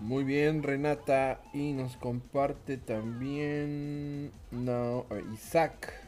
Muy 0.03 0.25
bien, 0.25 0.63
Renata. 0.63 1.41
Y 1.55 1.73
nos 1.73 1.97
comparte 1.97 2.77
también. 2.77 4.33
No, 4.51 5.07
Isaac. 5.33 6.00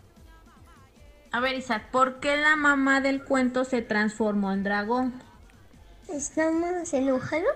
A 1.33 1.41
ver, 1.41 1.57
Isaac, 1.57 1.89
¿por 1.91 2.21
qué 2.21 2.37
la 2.37 2.57
mamá 2.57 3.01
del 3.01 3.25
cuento 3.25 3.65
se 3.65 3.81
transformó 3.81 4.53
en 4.53 4.65
dragón? 4.65 5.15
¿Estamos 6.09 6.93
enojados? 6.93 7.55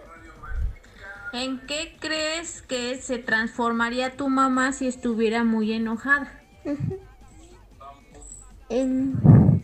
¿En 1.35 1.61
qué 1.67 1.95
crees 2.01 2.63
que 2.63 2.97
se 3.03 3.19
transformaría 3.19 4.17
tu 4.17 4.31
mamá 4.31 4.73
si 4.73 4.87
estuviera 4.87 5.45
muy 5.45 5.75
enojada? 5.75 6.41
En 8.71 9.63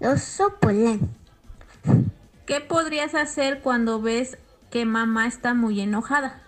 oso 0.00 0.56
polar. 0.60 0.98
¿Qué 2.44 2.60
podrías 2.60 3.14
hacer 3.14 3.60
cuando 3.60 4.02
ves 4.02 4.36
que 4.68 4.84
mamá 4.84 5.28
está 5.28 5.54
muy 5.54 5.80
enojada? 5.80 6.42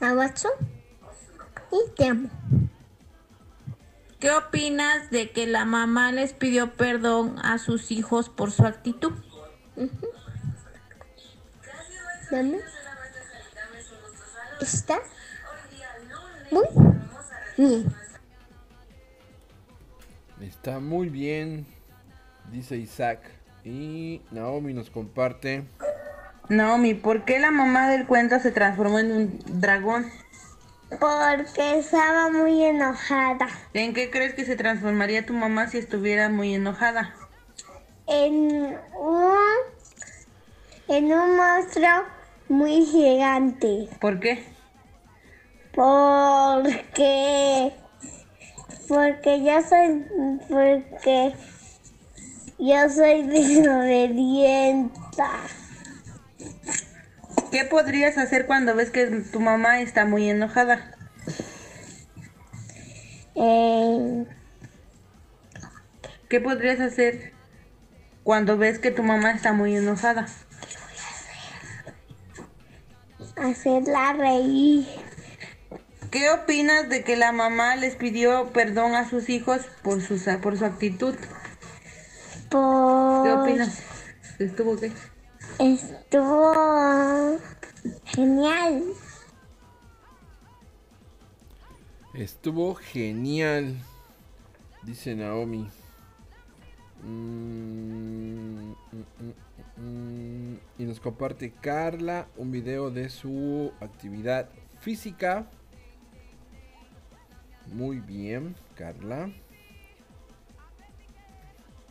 Abrazo 0.00 0.50
y 1.86 1.90
te 1.96 2.06
amo. 2.06 2.28
¿Qué 4.20 4.30
opinas 4.30 5.10
de 5.10 5.30
que 5.30 5.46
la 5.46 5.64
mamá 5.64 6.10
les 6.10 6.32
pidió 6.32 6.72
perdón 6.72 7.38
a 7.42 7.58
sus 7.58 7.90
hijos 7.90 8.28
por 8.28 8.50
su 8.50 8.64
actitud? 8.64 9.12
Mamá 12.30 12.56
está 14.60 14.98
muy 16.50 16.66
bien. 17.56 17.94
Está 20.40 20.80
muy 20.80 21.08
bien, 21.08 21.66
dice 22.50 22.76
Isaac. 22.76 23.20
Y 23.64 24.22
Naomi 24.30 24.72
nos 24.72 24.90
comparte. 24.90 25.64
Naomi, 26.48 26.94
¿por 26.94 27.24
qué 27.24 27.38
la 27.40 27.50
mamá 27.50 27.88
del 27.90 28.06
cuento 28.06 28.38
se 28.38 28.52
transformó 28.52 28.98
en 28.98 29.12
un 29.12 29.60
dragón? 29.60 30.06
Porque 30.88 31.78
estaba 31.78 32.30
muy 32.30 32.62
enojada. 32.62 33.48
¿En 33.74 33.92
qué 33.92 34.10
crees 34.10 34.34
que 34.34 34.44
se 34.44 34.56
transformaría 34.56 35.26
tu 35.26 35.32
mamá 35.32 35.68
si 35.68 35.78
estuviera 35.78 36.28
muy 36.28 36.54
enojada? 36.54 37.14
En 38.06 38.78
un, 38.96 39.36
en 40.88 41.04
un 41.12 41.36
monstruo 41.36 42.04
muy 42.48 42.84
gigante. 42.84 43.88
¿Por 44.00 44.20
qué? 44.20 44.44
Porque 45.74 47.72
porque 48.88 49.42
yo 49.42 49.62
soy 49.62 50.04
porque 50.48 51.34
yo 52.58 52.88
soy 52.88 53.22
desobediente. 53.26 55.00
¿Qué 57.56 57.64
podrías 57.64 58.18
hacer 58.18 58.44
cuando 58.44 58.74
ves 58.74 58.90
que 58.90 59.06
tu 59.06 59.40
mamá 59.40 59.80
está 59.80 60.04
muy 60.04 60.28
enojada? 60.28 60.94
Eh, 63.34 64.26
¿Qué 66.28 66.38
podrías 66.38 66.80
hacer 66.80 67.32
cuando 68.24 68.58
ves 68.58 68.78
que 68.78 68.90
tu 68.90 69.02
mamá 69.02 69.30
está 69.30 69.54
muy 69.54 69.74
enojada? 69.74 70.26
hacerla 73.36 74.12
reír. 74.12 74.86
¿Qué 76.10 76.28
opinas 76.28 76.90
de 76.90 77.04
que 77.04 77.16
la 77.16 77.32
mamá 77.32 77.74
les 77.76 77.96
pidió 77.96 78.52
perdón 78.52 78.94
a 78.94 79.08
sus 79.08 79.30
hijos 79.30 79.62
por 79.82 80.02
su, 80.02 80.22
por 80.42 80.58
su 80.58 80.66
actitud? 80.66 81.14
Por... 82.50 83.24
¿Qué 83.24 83.32
opinas? 83.32 83.78
¿Estuvo 84.38 84.78
qué? 84.78 84.92
Estuvo 85.58 87.38
genial. 88.04 88.82
Estuvo 92.12 92.74
genial, 92.74 93.76
dice 94.82 95.14
Naomi. 95.14 95.66
Mm, 97.02 98.70
mm, 98.70 98.74
mm. 99.78 100.58
Y 100.78 100.84
nos 100.84 101.00
comparte 101.00 101.50
Carla 101.52 102.26
un 102.36 102.50
video 102.50 102.90
de 102.90 103.08
su 103.08 103.72
actividad 103.80 104.50
física. 104.80 105.46
Muy 107.72 108.00
bien, 108.00 108.56
Carla. 108.74 109.30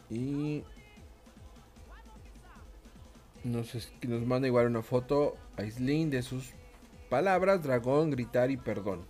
Y 0.10 0.64
nos, 3.46 3.92
manda 4.26 4.48
igual 4.48 4.68
una 4.68 4.82
foto 4.82 5.36
a 5.56 5.64
Islin 5.64 6.10
de 6.10 6.24
sus 6.24 6.54
palabras, 7.10 7.64
dragón, 7.64 8.10
gritar 8.10 8.50
y 8.52 8.58
perdón. 8.58 9.06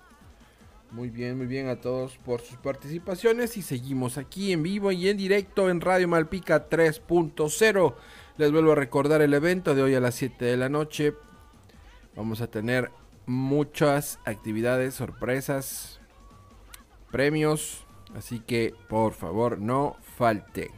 Muy 0.92 1.10
bien, 1.10 1.38
muy 1.38 1.48
bien 1.48 1.68
a 1.68 1.82
todos 1.82 2.18
por 2.18 2.42
sus 2.42 2.58
participaciones 2.58 3.58
y 3.58 3.62
seguimos 3.62 4.18
aquí 4.18 4.52
en 4.52 4.62
vivo 4.62 4.92
y 4.92 5.10
en 5.10 5.18
directo 5.18 5.70
en 5.70 5.82
Radio 5.82 6.08
Malpica 6.08 6.70
3.0. 6.70 7.96
Les 8.38 8.52
vuelvo 8.52 8.74
a 8.74 8.76
recordar 8.76 9.22
el 9.22 9.34
evento 9.34 9.74
de 9.74 9.82
hoy 9.82 9.96
a 9.96 10.00
las 10.00 10.16
7 10.16 10.46
de 10.46 10.58
la 10.58 10.70
noche. 10.70 11.14
Vamos 12.16 12.42
a 12.42 12.48
tener 12.48 12.92
muchas 13.26 14.20
actividades, 14.26 14.94
sorpresas, 14.94 16.00
premios, 17.12 17.86
así 18.16 18.40
que 18.40 18.74
por 18.90 19.14
favor 19.14 19.60
no 19.60 19.96
falten. 20.18 20.70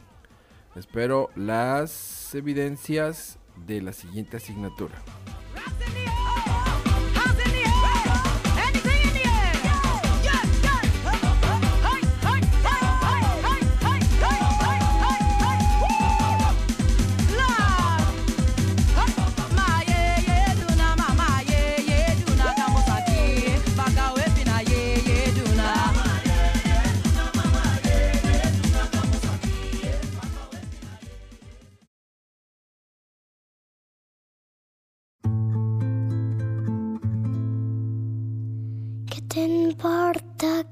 Espero 0.74 1.30
las 1.34 2.34
evidencias 2.34 3.37
de 3.66 3.82
la 3.82 3.92
siguiente 3.92 4.36
asignatura. 4.36 5.02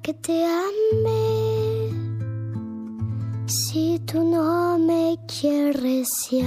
Que 0.06 0.14
te 0.14 0.46
ame? 0.46 1.90
Si 3.46 3.98
tú 4.06 4.22
no 4.22 4.78
me 4.78 5.18
quieres 5.26 6.08
ya, 6.30 6.46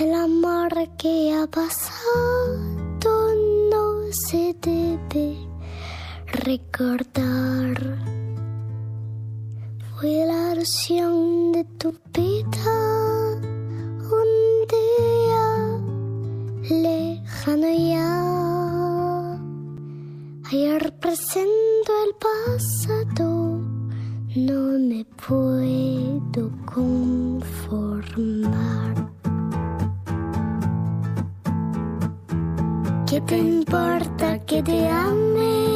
el 0.00 0.14
amor 0.14 0.72
que 0.98 1.32
ha 1.32 1.46
pasado 1.46 3.06
no 3.70 4.02
se 4.10 4.56
debe 4.60 5.36
recordar. 6.26 7.76
Fue 9.94 10.26
la 10.26 10.54
ilusión 10.54 11.52
de 11.52 11.62
tu 11.78 11.94
vida 12.12 12.39
Presento 21.10 21.90
el 22.06 22.12
pasado, 22.24 23.28
no 24.36 24.78
me 24.78 25.04
puedo 25.26 26.52
conformar. 26.72 28.14
¿Qué 33.08 33.20
te 33.22 33.38
importa 33.38 34.38
que 34.46 34.62
te 34.62 34.82
llorar. 34.82 35.69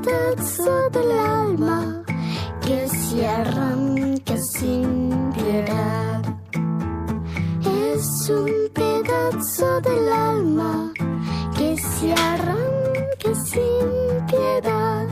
Pedazo 0.00 0.90
del 0.90 1.10
alma 1.10 2.04
que 2.64 2.88
se 2.88 3.26
arranca 3.26 4.36
sin 4.36 5.32
piedad. 5.32 6.22
Es 7.64 8.30
un 8.30 8.52
pedazo 8.72 9.80
del 9.80 10.08
alma 10.12 10.92
que 11.56 11.76
se 11.76 12.12
arranca 12.12 13.34
sin 13.34 14.26
piedad. 14.26 15.08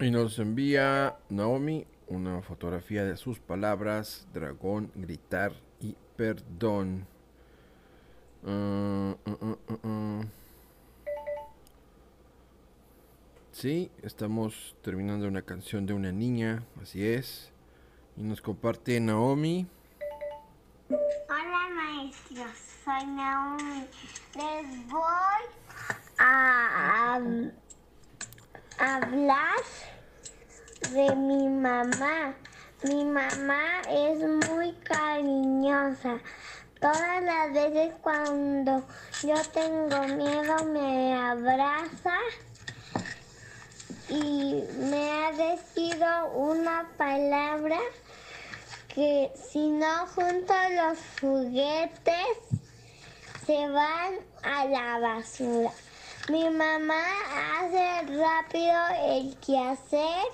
Y 0.00 0.10
nos 0.10 0.38
envía 0.38 1.16
Naomi 1.30 1.86
una 2.06 2.42
fotografía 2.42 3.04
de 3.04 3.16
sus 3.16 3.38
palabras, 3.40 4.26
dragón, 4.32 4.90
gritar 4.94 5.52
y 5.80 5.96
perdón. 6.16 7.06
Ah. 8.46 9.14
Sí, 13.58 13.90
estamos 14.02 14.76
terminando 14.82 15.26
una 15.26 15.42
canción 15.42 15.84
de 15.84 15.92
una 15.92 16.12
niña, 16.12 16.62
así 16.80 17.04
es. 17.04 17.50
Y 18.16 18.22
nos 18.22 18.40
comparte 18.40 19.00
Naomi. 19.00 19.66
Hola 20.88 21.68
maestros, 21.74 22.52
soy 22.84 23.04
Naomi. 23.06 23.88
Les 24.36 24.88
voy 24.88 25.42
a 26.18 27.20
hablar 28.78 29.56
de 30.92 31.16
mi 31.16 31.48
mamá. 31.48 32.34
Mi 32.84 33.04
mamá 33.04 33.80
es 33.90 34.48
muy 34.48 34.72
cariñosa. 34.84 36.20
Todas 36.80 37.22
las 37.22 37.52
veces 37.52 37.92
cuando 38.02 38.84
yo 39.22 39.34
tengo 39.52 40.00
miedo 40.14 40.64
me 40.66 41.16
abraza 41.16 42.16
y 44.08 44.62
me 44.78 45.10
ha 45.10 45.32
decidido 45.32 46.30
una 46.34 46.88
palabra 46.96 47.78
que 48.94 49.32
si 49.50 49.68
no 49.70 50.06
junto 50.06 50.54
los 50.70 50.98
juguetes 51.20 52.38
se 53.44 53.68
van 53.70 54.14
a 54.44 54.64
la 54.66 54.98
basura. 55.00 55.72
Mi 56.28 56.48
mamá 56.48 57.02
hace 57.58 58.02
rápido 58.02 58.78
el 59.04 59.36
quehacer 59.38 60.26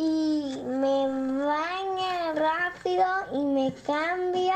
y 0.00 0.62
me 0.64 1.44
baña 1.44 2.32
rápido 2.32 3.04
y 3.32 3.44
me 3.44 3.74
cambia. 3.84 4.54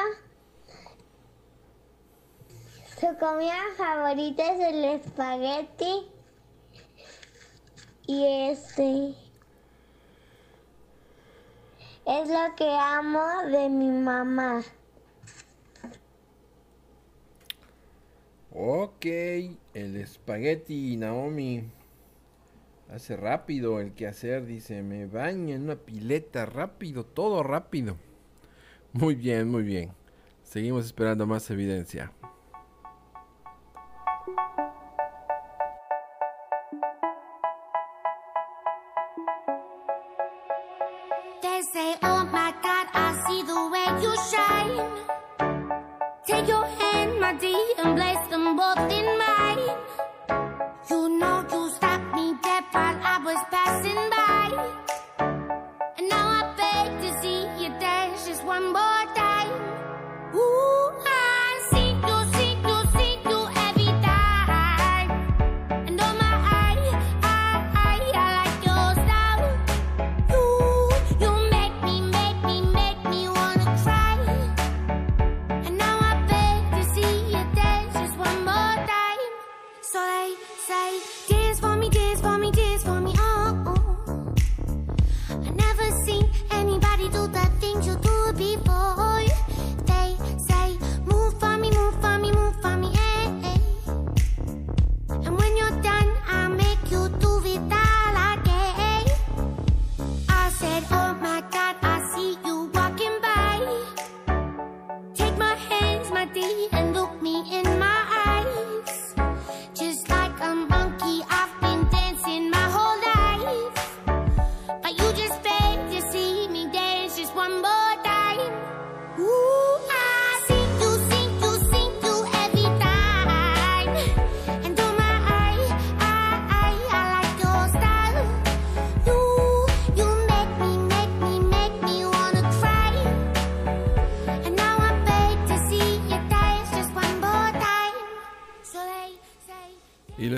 Su 3.01 3.09
comida 3.19 3.59
favorita 3.77 4.53
es 4.53 4.61
el 4.61 4.85
espagueti 4.85 6.07
y 8.07 8.25
este 8.51 9.15
es 12.07 12.29
lo 12.29 12.55
que 12.55 12.71
amo 12.71 13.27
de 13.51 13.69
mi 13.69 13.89
mamá. 13.91 14.63
Ok, 18.55 19.07
el 19.07 19.97
espagueti, 19.97 20.97
Naomi. 20.97 21.82
Hace 22.93 23.17
rápido 23.17 23.81
el 23.81 23.95
que 23.95 24.07
hacer, 24.07 24.45
dice, 24.45 24.83
me 24.83 25.07
baña 25.07 25.55
en 25.55 25.63
una 25.63 25.77
pileta, 25.77 26.45
rápido, 26.45 27.07
todo 27.07 27.43
rápido. 27.43 27.97
Muy 28.93 29.15
bien, 29.15 29.49
muy 29.49 29.63
bien. 29.63 29.93
Seguimos 30.43 30.85
esperando 30.85 31.27
más 31.27 31.51
evidencia. 31.51 32.13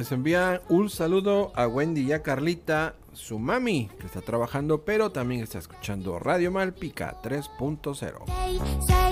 Les 0.05 0.13
envía 0.13 0.61
un 0.69 0.91
saludo 0.91 1.51
a 1.55 1.67
Wendy 1.67 2.03
y 2.03 2.13
a 2.13 2.23
Carlita, 2.23 2.95
su 3.15 3.39
mami, 3.39 3.89
que 3.99 4.05
está 4.07 4.21
trabajando, 4.21 4.85
pero 4.85 5.11
también 5.11 5.43
está 5.43 5.59
escuchando 5.59 6.19
Radio 6.19 6.53
Malpica 6.53 7.23
3.0. 7.23 9.04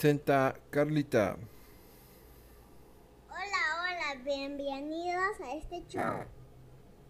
presenta 0.00 0.58
Carlita. 0.70 1.36
Hola, 3.28 3.60
hola, 3.82 4.22
bienvenidos 4.24 5.40
a 5.42 5.56
este 5.56 5.84
show. 5.88 6.24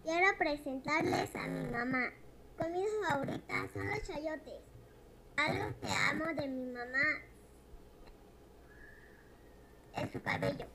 Quiero 0.03 0.36
presentarles 0.36 1.36
a 1.36 1.47
mi 1.47 1.70
mamá. 1.70 2.11
Comidas 2.59 2.91
favoritas 3.09 3.70
son 3.72 3.88
los 3.91 4.03
chayotes. 4.03 4.61
Algo 5.36 5.72
que 5.80 5.86
amo 6.11 6.24
de 6.34 6.49
mi 6.49 6.66
mamá 6.66 7.22
es 9.97 10.11
su 10.11 10.20
cabello. 10.22 10.66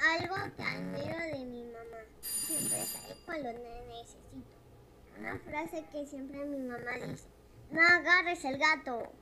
Algo 0.00 0.36
que 0.56 0.62
admiro 0.62 1.18
de 1.18 1.44
mi 1.46 1.64
mamá. 1.64 1.98
Siempre 2.20 2.80
estaré 2.80 3.16
cuando 3.26 3.52
necesito. 3.54 4.20
Una 5.18 5.36
frase 5.40 5.84
que 5.90 6.06
siempre 6.06 6.44
mi 6.44 6.60
mamá 6.60 6.92
dice. 7.04 7.26
No 7.72 7.80
agarres 7.80 8.44
el 8.44 8.56
gato. 8.56 9.12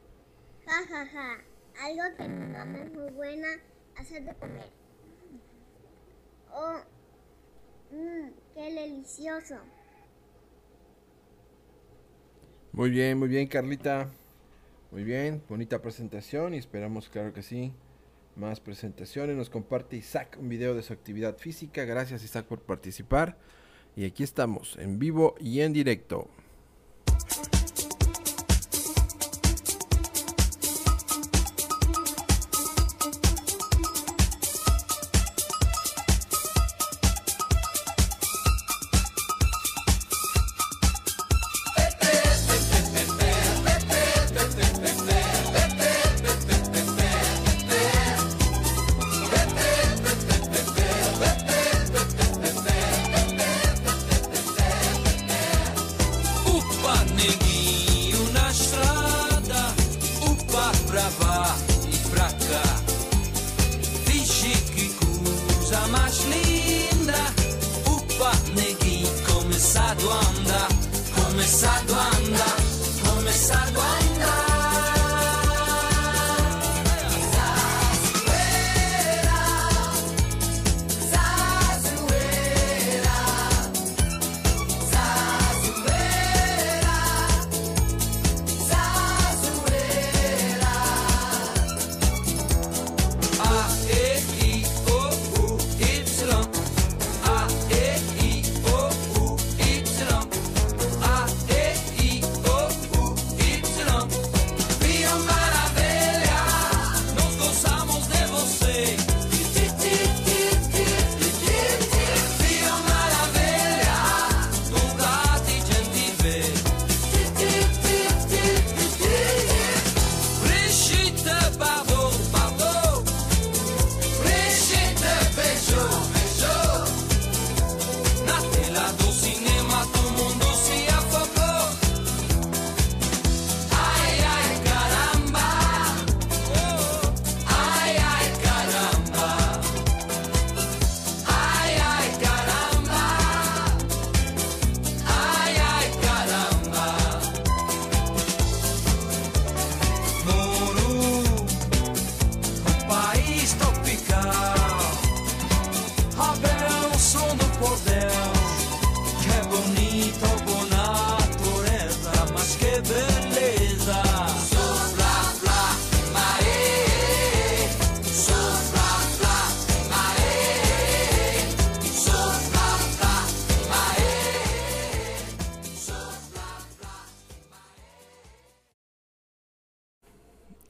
Ja, 0.66 0.86
ja, 0.90 1.06
ja 1.06 1.55
algo 1.80 2.16
que 2.16 2.24
tu 2.24 2.52
mamá 2.52 2.78
es 2.78 2.92
muy 2.92 3.10
buena 3.12 3.48
hacer 3.96 4.24
de 4.24 4.34
comer. 4.34 4.70
Oh, 6.52 6.80
qué 8.54 8.72
delicioso. 8.72 9.56
Muy 12.72 12.90
bien, 12.90 13.18
muy 13.18 13.28
bien, 13.28 13.46
Carlita. 13.46 14.08
Muy 14.90 15.04
bien, 15.04 15.42
bonita 15.48 15.82
presentación 15.82 16.54
y 16.54 16.58
esperamos, 16.58 17.08
claro 17.08 17.32
que 17.32 17.42
sí, 17.42 17.72
más 18.36 18.60
presentaciones. 18.60 19.36
Nos 19.36 19.50
comparte 19.50 19.96
Isaac 19.96 20.36
un 20.40 20.48
video 20.48 20.74
de 20.74 20.82
su 20.82 20.92
actividad 20.92 21.36
física. 21.36 21.84
Gracias, 21.84 22.22
Isaac, 22.22 22.46
por 22.46 22.60
participar. 22.60 23.36
Y 23.96 24.04
aquí 24.04 24.22
estamos, 24.22 24.76
en 24.78 24.98
vivo 24.98 25.34
y 25.40 25.60
en 25.60 25.72
directo. 25.72 26.28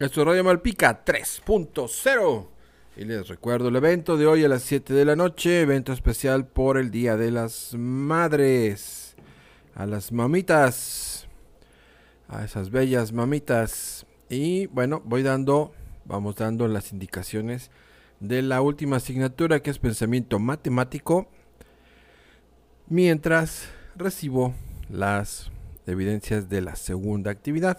Esto 0.07 0.21
es 0.21 0.27
Radio 0.29 0.45
Malpica 0.45 1.05
3.0. 1.05 2.47
Y 2.97 3.05
les 3.07 3.27
recuerdo 3.27 3.71
el 3.71 3.75
evento 3.75 4.17
de 4.17 4.29
hoy 4.29 4.45
a 4.45 4.49
las 4.49 4.63
7 4.63 4.95
de 4.95 5.05
la 5.05 5.17
noche, 5.17 5.63
evento 5.63 5.93
especial 5.93 6.47
por 6.47 6.79
el 6.79 6.93
Día 6.93 7.17
de 7.17 7.33
las 7.33 7.75
Madres. 7.75 9.17
A 9.75 9.85
las 9.85 10.13
mamitas, 10.13 11.27
a 12.29 12.45
esas 12.45 12.71
bellas 12.71 13.13
mamitas. 13.13 14.07
Y 14.29 14.67
bueno, 14.67 15.03
voy 15.05 15.25
dando, 15.25 15.75
vamos 16.05 16.37
dando 16.37 16.69
las 16.69 16.93
indicaciones 16.93 17.73
de 18.21 18.43
la 18.43 18.61
última 18.61 18.99
asignatura 18.99 19.59
que 19.59 19.71
es 19.71 19.81
pensamiento 19.81 20.39
matemático. 20.39 21.27
Mientras 22.89 23.69
recibo 23.97 24.55
las 24.89 25.51
evidencias 25.85 26.49
de 26.49 26.61
la 26.61 26.77
segunda 26.77 27.33
actividad. 27.33 27.79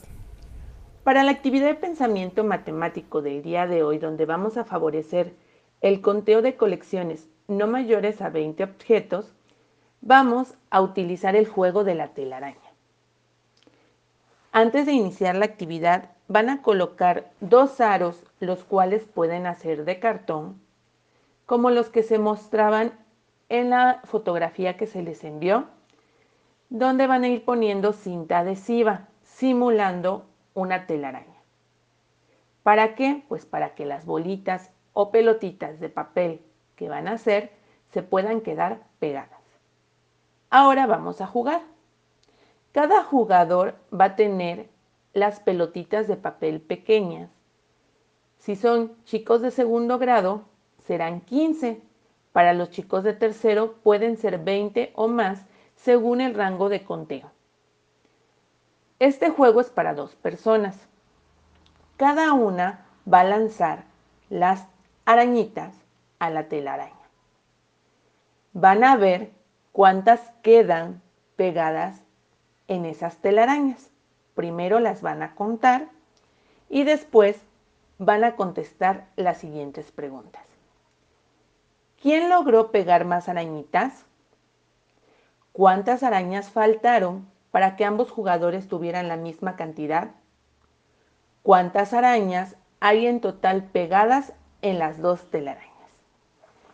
Para 1.07 1.23
la 1.23 1.31
actividad 1.31 1.67
de 1.67 1.75
pensamiento 1.75 2.43
matemático 2.43 3.21
del 3.21 3.41
día 3.41 3.65
de 3.65 3.81
hoy, 3.81 3.97
donde 3.97 4.25
vamos 4.25 4.57
a 4.57 4.65
favorecer 4.65 5.33
el 5.79 6.01
conteo 6.01 6.41
de 6.41 6.57
colecciones 6.57 7.29
no 7.47 7.65
mayores 7.65 8.21
a 8.21 8.29
20 8.29 8.65
objetos, 8.65 9.33
vamos 10.01 10.55
a 10.69 10.81
utilizar 10.81 11.37
el 11.37 11.47
juego 11.47 11.85
de 11.85 11.95
la 11.95 12.09
telaraña. 12.09 12.73
Antes 14.51 14.85
de 14.85 14.91
iniciar 14.91 15.37
la 15.37 15.45
actividad, 15.45 16.11
van 16.27 16.49
a 16.49 16.61
colocar 16.61 17.31
dos 17.39 17.79
aros, 17.79 18.21
los 18.41 18.65
cuales 18.65 19.05
pueden 19.05 19.45
hacer 19.45 19.85
de 19.85 19.99
cartón, 20.01 20.59
como 21.45 21.69
los 21.69 21.87
que 21.89 22.03
se 22.03 22.19
mostraban 22.19 22.91
en 23.47 23.69
la 23.69 24.01
fotografía 24.03 24.75
que 24.75 24.87
se 24.87 25.03
les 25.03 25.23
envió, 25.23 25.67
donde 26.69 27.07
van 27.07 27.23
a 27.23 27.29
ir 27.29 27.45
poniendo 27.45 27.93
cinta 27.93 28.39
adhesiva, 28.39 29.07
simulando 29.23 30.25
una 30.57 30.87
telaraña. 30.87 31.39
¿Para 32.63 32.95
qué? 32.95 33.23
Pues 33.29 33.45
para 33.45 33.75
que 33.75 33.85
las 33.85 34.07
bolitas 34.07 34.71
o 34.91 35.11
pelotitas 35.11 35.79
de 35.79 35.89
papel 35.89 36.41
que 36.75 36.89
van 36.89 37.07
a 37.07 37.13
hacer 37.13 37.51
se 37.91 38.01
puedan 38.01 38.41
quedar 38.41 38.81
pegadas. 38.97 39.39
Ahora 40.49 40.87
vamos 40.87 41.21
a 41.21 41.27
jugar. 41.27 41.61
Cada 42.71 43.03
jugador 43.03 43.75
va 43.93 44.05
a 44.05 44.15
tener 44.15 44.67
las 45.13 45.39
pelotitas 45.39 46.07
de 46.07 46.17
papel 46.17 46.59
pequeñas. 46.59 47.29
Si 48.39 48.55
son 48.55 48.95
chicos 49.03 49.43
de 49.43 49.51
segundo 49.51 49.99
grado, 49.99 50.45
serán 50.79 51.21
15. 51.21 51.81
Para 52.31 52.53
los 52.53 52.71
chicos 52.71 53.03
de 53.03 53.13
tercero 53.13 53.75
pueden 53.83 54.17
ser 54.17 54.39
20 54.39 54.91
o 54.95 55.07
más 55.07 55.45
según 55.75 56.19
el 56.19 56.33
rango 56.33 56.67
de 56.67 56.83
conteo. 56.83 57.36
Este 58.99 59.29
juego 59.29 59.61
es 59.61 59.69
para 59.69 59.93
dos 59.93 60.15
personas. 60.15 60.75
Cada 61.97 62.33
una 62.33 62.85
va 63.11 63.19
a 63.19 63.25
lanzar 63.25 63.83
las 64.29 64.65
arañitas 65.05 65.75
a 66.19 66.31
la 66.31 66.47
telaraña. 66.47 66.93
Van 68.53 68.83
a 68.83 68.95
ver 68.95 69.31
cuántas 69.71 70.19
quedan 70.41 71.01
pegadas 71.35 72.01
en 72.67 72.85
esas 72.85 73.17
telarañas. 73.17 73.91
Primero 74.33 74.79
las 74.79 75.03
van 75.03 75.21
a 75.21 75.35
contar 75.35 75.89
y 76.67 76.83
después 76.83 77.39
van 77.99 78.23
a 78.23 78.35
contestar 78.35 79.07
las 79.15 79.37
siguientes 79.37 79.91
preguntas. 79.91 80.43
¿Quién 82.01 82.29
logró 82.29 82.71
pegar 82.71 83.05
más 83.05 83.29
arañitas? 83.29 84.05
¿Cuántas 85.51 86.03
arañas 86.03 86.49
faltaron 86.49 87.27
para 87.51 87.75
que 87.75 87.85
ambos 87.85 88.11
jugadores 88.11 88.67
tuvieran 88.67 89.07
la 89.07 89.17
misma 89.17 89.55
cantidad? 89.55 90.11
¿Cuántas 91.43 91.93
arañas 91.93 92.55
hay 92.79 93.07
en 93.07 93.21
total 93.21 93.63
pegadas 93.65 94.33
en 94.61 94.79
las 94.79 95.01
dos 95.01 95.29
telarañas? 95.29 95.71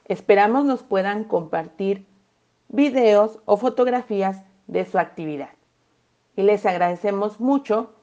Esperamos 0.06 0.66
nos 0.66 0.84
puedan 0.84 1.24
compartir 1.24 2.06
videos 2.68 3.40
o 3.46 3.58
fotografías 3.58 4.44
de 4.68 4.86
su 4.86 4.98
actividad. 4.98 5.50
Y 6.36 6.44
les 6.44 6.66
agradecemos 6.66 7.40
mucho 7.40 7.94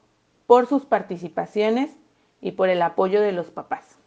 por 0.47 0.67
sus 0.67 0.85
participaciones 0.85 1.91
y 2.39 2.53
por 2.53 2.69
el 2.69 2.81
apoyo 2.81 3.21
de 3.21 3.33
los 3.33 3.51
papás. 3.51 4.00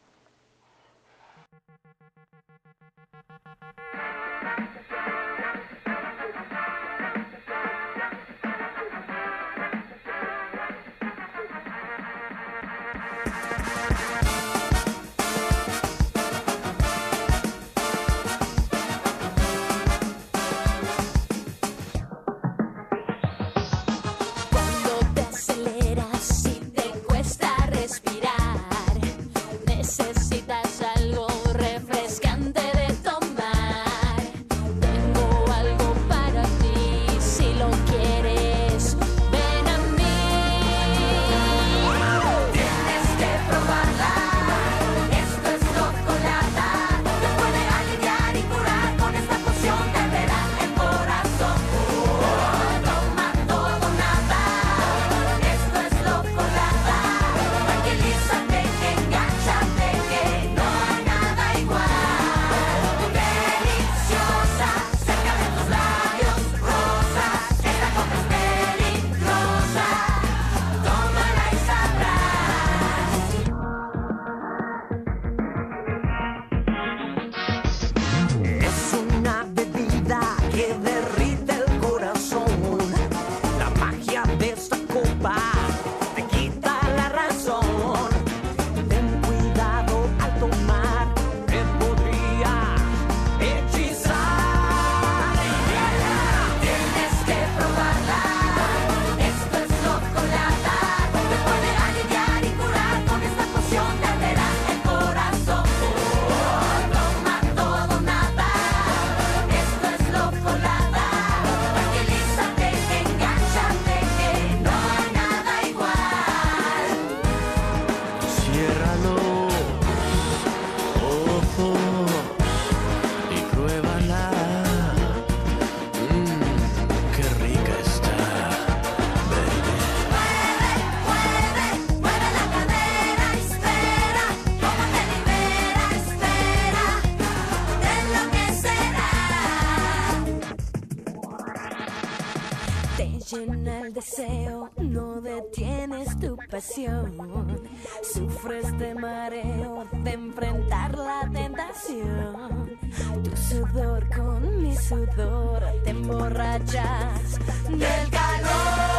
Sufres 148.02 148.78
de 148.78 148.94
mareo 148.94 149.84
de 150.02 150.12
enfrentar 150.12 150.96
la 150.96 151.28
tentación. 151.30 152.78
Tu 153.22 153.36
sudor 153.36 154.08
con 154.16 154.62
mi 154.62 154.74
sudor 154.74 155.62
te 155.84 155.90
emborrachas 155.90 157.38
del 157.68 158.10
calor. 158.10 158.93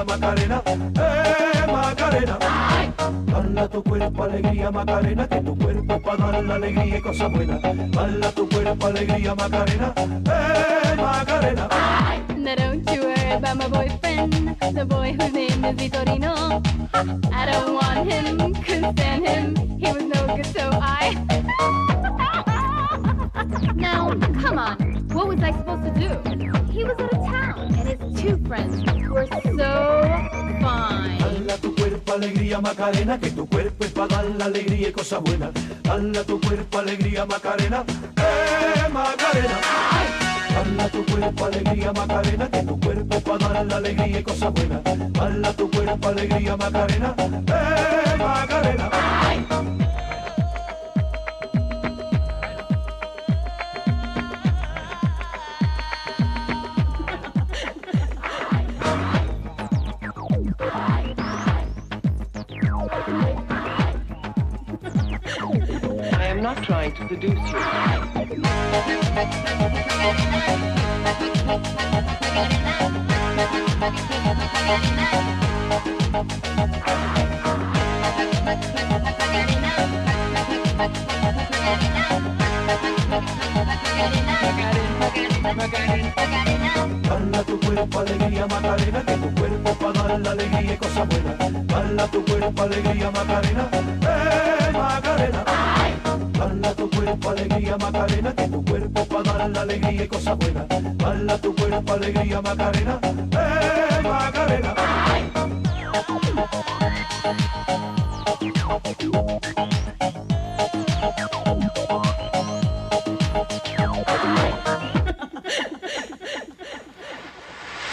Alegría 0.00 0.04
Macarena, 0.04 0.62
eh 0.66 1.66
Macarena. 1.70 2.38
Tu 3.70 3.82
cuerpo 3.82 4.22
alegría 4.22 4.70
Macarena, 4.70 5.28
que 5.28 5.40
tu 5.40 5.58
cuerpo 5.58 6.00
para 6.00 6.32
dar 6.32 6.44
la 6.44 6.54
alegría 6.54 6.98
y 6.98 7.02
tu 8.32 8.48
cuerpo 8.48 8.86
alegría 8.86 9.34
Macarena, 9.34 9.92
eh 9.96 10.96
Macarena. 10.96 11.68
Now 12.36 12.54
don't 12.54 12.90
you 12.90 13.02
worry 13.02 13.32
about 13.32 13.56
my 13.56 13.68
boyfriend, 13.68 14.56
the 14.74 14.84
boy 14.84 15.12
whose 15.12 15.32
name 15.32 15.64
is 15.64 15.76
Vitorino. 15.76 16.62
I 17.32 17.46
don't 17.46 17.74
want 17.74 18.10
him, 18.10 18.54
couldn't 18.54 18.96
stand 18.96 19.26
him. 19.26 19.56
He 19.78 19.92
was 19.92 20.04
no 20.04 20.26
good, 20.34 20.46
so 20.46 20.70
I. 20.72 21.14
now, 23.74 24.10
come 24.40 24.58
on, 24.58 24.76
what 25.12 25.28
was 25.28 25.42
I 25.42 25.52
supposed 25.52 25.84
to 25.84 25.90
do? 26.00 26.08
He 26.72 26.84
was 26.84 26.98
out 26.98 27.12
of 27.12 27.26
town, 27.26 27.79
two 28.20 28.36
friends 28.46 28.76
were 29.08 29.26
so 29.26 29.72
fine. 30.60 31.18
Dala 31.18 31.56
tu 31.60 31.74
cuerpo 31.74 32.12
alegría 32.12 32.60
Macarena, 32.60 33.18
que 33.18 33.30
tu 33.30 33.46
cuerpo 33.48 33.84
es 33.84 33.92
para 33.92 34.08
dar 34.08 34.24
la 34.38 34.44
alegría 34.46 34.88
y. 34.88 35.50
Dala 35.82 36.24
tu 36.24 36.40
cuerpo 36.40 36.78
alegría 36.78 37.26
Macarena, 37.26 37.84
eh 38.16 38.88
Macarena. 38.92 39.58
Dala 40.54 40.88
tu 40.90 41.04
cuerpo 41.06 41.44
alegría 41.46 41.92
Macarena, 41.92 42.50
que 42.50 42.62
tu 42.62 42.80
cuerpo 42.80 43.16
es 43.16 43.22
para 43.22 43.52
dar 43.52 43.66
la 43.66 43.76
alegría 43.76 44.20
y. 44.20 44.24
Dala 45.12 45.52
tu 45.54 45.70
cuerpo 45.70 46.08
alegría 46.08 46.56
Macarena, 46.56 47.14
eh 47.18 48.16
Macarena. 48.18 48.90
I 49.32 49.89
am 66.40 66.54
not 66.54 66.64
trying 66.64 66.92
to 66.92 67.08
seduce 67.08 67.34
you. 67.34 67.58
Dala 87.08 87.44
tu 87.44 87.60
cuerpo 87.60 87.98
alegría 87.98 88.46
Macarena, 88.46 89.04
que 89.04 89.14
tu 89.14 89.34
cuerpo 89.34 89.74
para 89.74 90.02
dar 90.02 90.20
la 90.20 90.30
alegría 90.30 90.74
y 90.74 90.76
cosas 90.78 91.08
buenas. 91.08 91.66
Dala 91.66 92.06
tu 92.06 92.24
cuerpo 92.24 92.62
alegría 92.62 93.10
Macarena, 93.10 93.68
eh 94.02 94.72
Macarena. 94.72 95.44
Dala 96.40 96.74
tu 96.74 96.88
cuerpo 96.88 97.28
alegría 97.28 97.76
Macarena, 97.76 98.34
que 98.34 98.48
tu 98.48 98.64
cuerpo 98.64 99.04
para 99.04 99.32
dar 99.34 99.50
la 99.50 99.60
alegría 99.60 100.04
y 100.04 100.08
cosas 100.08 100.38
buenas. 100.38 100.66
Dala 100.96 101.36
tu 101.36 101.54
cuerpo 101.54 101.92
alegría 101.92 102.40
Macarena, 102.40 102.98
eh 103.32 104.00
Macarena. 104.02 104.74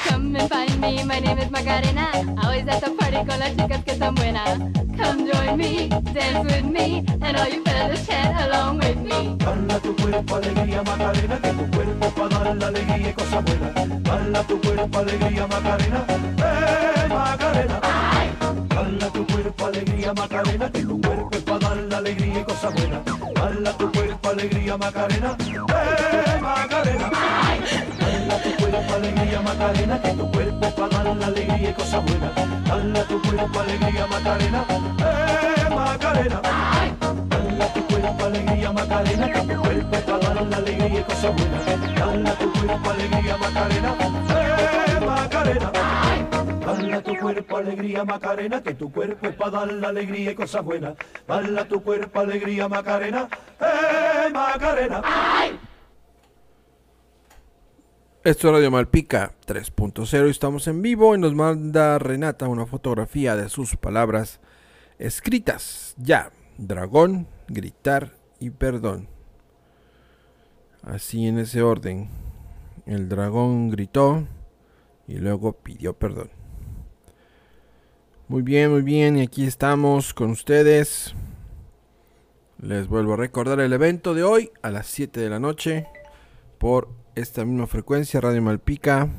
Come 0.07 0.35
and 0.37 0.49
find 0.49 0.79
me, 0.79 1.03
my 1.03 1.19
name 1.19 1.39
is 1.39 1.51
Macarena. 1.51 2.07
Always 2.41 2.65
at 2.69 2.79
the 2.79 2.91
party 2.91 3.17
con 3.27 3.39
las 3.39 3.57
chicas 3.57 3.83
que 3.83 3.91
están 3.91 4.15
buenas. 4.15 4.76
Me, 5.57 5.89
dance 6.13 6.45
with 6.45 6.65
me, 6.65 7.03
and 7.19 7.35
all 7.35 7.49
you 7.49 7.63
fellas 7.63 8.05
chat 8.05 8.47
along 8.47 8.77
with 8.77 8.97
me. 8.97 9.35
Dala 9.39 9.79
tu 9.79 9.95
cuerpo 9.95 10.35
alegría 10.35 10.83
Macarena, 10.83 11.39
que 11.41 11.51
tu 11.51 11.71
cuerpo 11.71 12.09
para 12.11 12.43
dar 12.43 12.55
la 12.57 12.67
alegría 12.67 13.09
y 13.09 13.13
cosas 13.13 13.43
buenas. 13.43 14.03
Dala 14.03 14.43
tu 14.43 14.61
cuerpo 14.61 14.99
alegría 14.99 15.47
Macarena, 15.47 16.05
eh 16.37 17.07
Macarena. 17.09 17.81
Dala 18.69 19.07
tu 19.11 19.25
cuerpo 19.25 19.65
alegría 19.65 20.13
Macarena, 20.13 20.71
que 20.71 20.81
tu 20.83 21.01
cuerpo 21.01 21.29
es 21.31 21.41
para 21.41 21.59
dar 21.59 21.77
la 21.77 21.97
alegría 21.97 22.39
y 22.39 22.43
cosas 22.43 22.73
buenas. 22.75 23.01
Dala 23.33 23.77
tu 23.77 23.91
cuerpo 23.91 24.29
alegría 24.29 24.77
Macarena, 24.77 25.37
eh 25.39 26.39
Macarena. 26.39 27.09
Dala 27.99 28.43
tu 28.43 28.51
cuerpo 28.57 28.93
alegría 28.93 29.41
Macarena, 29.41 30.01
que 30.03 30.11
tu 30.11 30.31
cuerpo 30.31 30.69
para 30.75 31.03
dar 31.03 31.15
la 31.15 31.25
alegría 31.25 31.69
y 31.71 31.73
cosas 31.73 32.03
buenas. 32.05 32.31
Dala 32.67 33.03
tu 33.07 33.21
cuerpo 33.23 33.59
alegría 33.59 34.05
Macarena, 34.07 34.65
Macarena. 36.17 36.41
Dala 37.29 37.73
tu 37.73 37.87
cuerpo 37.87 38.25
alegría 38.25 38.71
Macarena, 38.71 39.31
que 39.31 39.53
tu 39.53 39.61
cuerpo 39.61 39.97
para 40.05 40.33
dar 40.33 40.47
la 40.47 40.57
alegría 40.57 40.99
y 40.99 41.03
cosas 41.03 41.35
buenas. 41.35 41.65
Dala 41.95 42.37
tu 42.37 42.53
cuerpo 42.53 42.89
alegría 42.89 43.37
Macarena, 43.37 43.95
eh 44.29 45.05
Macarena. 45.05 45.71
Dala 46.65 47.01
tu 47.03 47.17
cuerpo 47.17 47.57
alegría 47.57 48.05
Macarena, 48.05 48.63
que 48.63 48.73
tu 48.73 48.91
cuerpo 48.91 49.27
es 49.27 49.35
para 49.35 49.51
dar 49.51 49.73
la 49.73 49.87
alegría 49.89 50.31
y 50.31 50.35
cosas 50.35 50.63
buenas. 50.63 50.95
Dala 51.27 51.67
tu 51.67 51.83
cuerpo 51.83 52.19
alegría 52.19 52.67
Macarena, 52.67 53.29
eh 53.59 54.29
Macarena. 54.33 55.01
Esto 58.23 58.47
es 58.47 58.53
Radio 58.53 58.71
Malpica 58.71 59.31
3.0 59.45 60.27
y 60.27 60.31
estamos 60.31 60.67
en 60.67 60.81
vivo 60.81 61.15
y 61.15 61.19
nos 61.19 61.33
manda 61.33 61.97
Renata 61.97 62.49
una 62.49 62.65
fotografía 62.65 63.37
de 63.37 63.47
sus 63.47 63.77
palabras 63.77 64.41
Escritas 64.99 65.93
ya, 65.97 66.31
dragón, 66.57 67.27
gritar 67.47 68.13
y 68.39 68.49
perdón. 68.49 69.07
Así 70.81 71.27
en 71.27 71.37
ese 71.37 71.61
orden. 71.61 72.09
El 72.85 73.09
dragón 73.09 73.69
gritó 73.69 74.25
y 75.07 75.15
luego 75.15 75.53
pidió 75.53 75.93
perdón. 75.93 76.29
Muy 78.27 78.41
bien, 78.41 78.71
muy 78.71 78.81
bien, 78.81 79.17
y 79.17 79.21
aquí 79.21 79.45
estamos 79.45 80.13
con 80.13 80.31
ustedes. 80.31 81.13
Les 82.59 82.87
vuelvo 82.87 83.13
a 83.13 83.17
recordar 83.17 83.59
el 83.59 83.71
evento 83.71 84.13
de 84.13 84.23
hoy 84.23 84.51
a 84.63 84.71
las 84.71 84.87
7 84.87 85.19
de 85.19 85.29
la 85.29 85.39
noche 85.39 85.87
por 86.57 86.89
esta 87.15 87.45
misma 87.45 87.67
frecuencia 87.67 88.19
Radio 88.19 88.41
Malpica. 88.41 89.09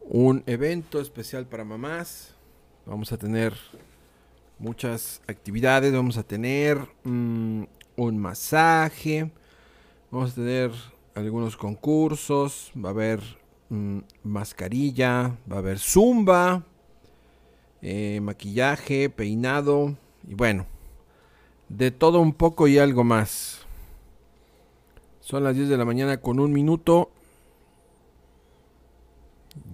Un 0.00 0.42
evento 0.46 1.00
especial 1.00 1.46
para 1.46 1.64
mamás. 1.64 2.34
Vamos 2.84 3.12
a 3.12 3.16
tener 3.16 3.54
muchas 4.58 5.22
actividades. 5.26 5.92
Vamos 5.92 6.16
a 6.16 6.22
tener 6.22 6.78
mm, 7.04 7.64
un 7.96 8.18
masaje, 8.18 9.30
vamos 10.10 10.32
a 10.32 10.34
tener 10.34 10.70
algunos 11.14 11.56
concursos, 11.56 12.72
va 12.76 12.88
a 12.88 12.92
haber 12.92 13.20
mm, 13.68 13.98
mascarilla, 14.22 15.36
va 15.50 15.56
a 15.56 15.58
haber 15.58 15.78
zumba, 15.78 16.64
eh, 17.82 18.20
maquillaje, 18.22 19.10
peinado 19.10 19.96
y 20.26 20.34
bueno, 20.34 20.66
de 21.68 21.90
todo 21.90 22.20
un 22.20 22.32
poco 22.32 22.68
y 22.68 22.78
algo 22.78 23.04
más. 23.04 23.60
Son 25.20 25.42
las 25.44 25.56
10 25.56 25.68
de 25.68 25.76
la 25.76 25.84
mañana 25.84 26.18
con 26.18 26.38
un 26.38 26.52
minuto. 26.52 27.10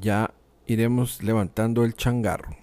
Ya 0.00 0.32
iremos 0.66 1.22
levantando 1.22 1.84
el 1.84 1.94
changarro. 1.94 2.56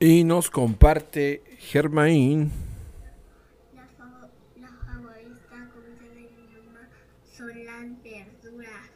Y 0.00 0.22
nos 0.22 0.48
comparte 0.48 1.42
Germain. 1.58 2.52
La, 3.74 3.84
favor, 3.84 4.30
la 4.60 4.68
favorita 4.68 5.70
comida 5.74 6.14
de 6.14 6.30
mi 6.30 6.66
mamá 6.66 6.88
son 7.36 7.64
las 7.64 8.02
verduras. 8.04 8.90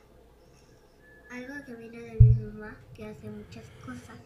Algo 1.29 1.55
que 1.67 1.75
viene 1.75 1.99
de 2.03 2.21
mi 2.21 2.35
mamá 2.37 2.77
que 2.95 3.07
hace 3.07 3.29
muchas 3.31 3.65
cosas. 3.85 4.17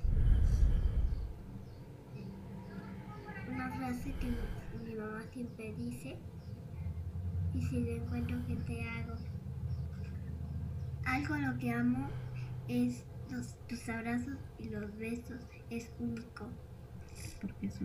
Una 3.51 3.71
frase 3.79 4.13
que 4.21 4.27
mi, 4.85 4.95
mamá 4.97 5.23
siempre 5.33 5.73
dice. 5.79 6.19
Y 7.55 7.63
si 7.63 7.81
le 7.81 7.97
encuentro 7.97 8.37
que 8.47 8.57
te 8.57 8.83
hago. 8.83 9.15
Algo 11.07 11.37
lo 11.37 11.57
que 11.57 11.71
amo 11.71 12.11
es 12.69 13.03
los, 13.31 13.55
tus 13.67 13.89
abrazos 13.89 14.37
y 14.59 14.69
los 14.69 14.95
besos. 14.99 15.41
Es 15.71 15.91
único 15.99 16.51
porque 17.35 17.67
es. 17.67 17.81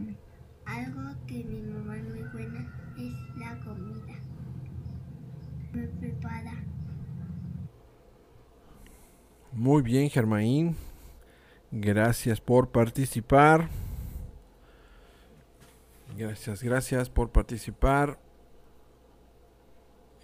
Algo 0.65 1.15
que 1.27 1.43
mi 1.43 1.61
mamá 1.61 1.97
es 1.97 2.03
muy 2.03 2.23
buena 2.31 2.71
es 2.97 3.37
la 3.37 3.59
comida. 3.59 4.19
Me. 5.73 5.89
Muy 9.53 9.81
bien, 9.81 10.09
Germain. 10.09 10.75
Gracias 11.71 12.39
por 12.39 12.69
participar. 12.69 13.69
Gracias, 16.17 16.61
gracias 16.61 17.09
por 17.09 17.31
participar 17.31 18.19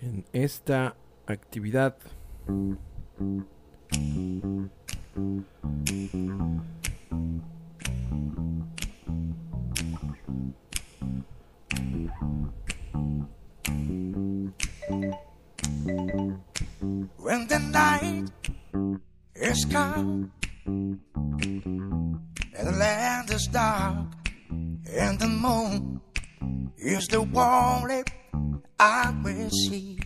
en 0.02 0.26
esta 0.34 0.96
actividad. 1.26 1.98
When 17.18 17.48
the 17.48 17.60
night 17.60 18.30
is 19.36 19.66
come 19.66 20.32
and 20.66 21.00
the 22.68 22.72
land 22.72 23.32
is 23.32 23.48
dark 23.48 24.08
and 24.92 25.20
the 25.20 25.28
moon 25.28 26.02
is 26.78 27.08
the 27.08 27.20
only 27.20 28.04
I 28.80 29.14
will 29.24 29.50
see. 29.50 29.98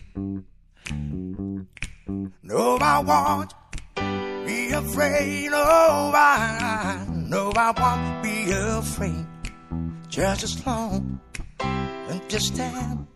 No, 2.42 2.78
I 2.80 2.98
won't 3.00 3.52
be 4.46 4.72
afraid. 4.72 5.50
No, 5.50 6.12
I, 6.14 7.06
no, 7.08 7.52
I 7.54 7.70
won't 7.70 8.22
be 8.22 8.50
afraid. 8.50 9.26
Just 10.12 10.44
as 10.44 10.66
long 10.66 11.18
and 11.40 12.20
just 12.28 12.54
stand, 12.54 13.06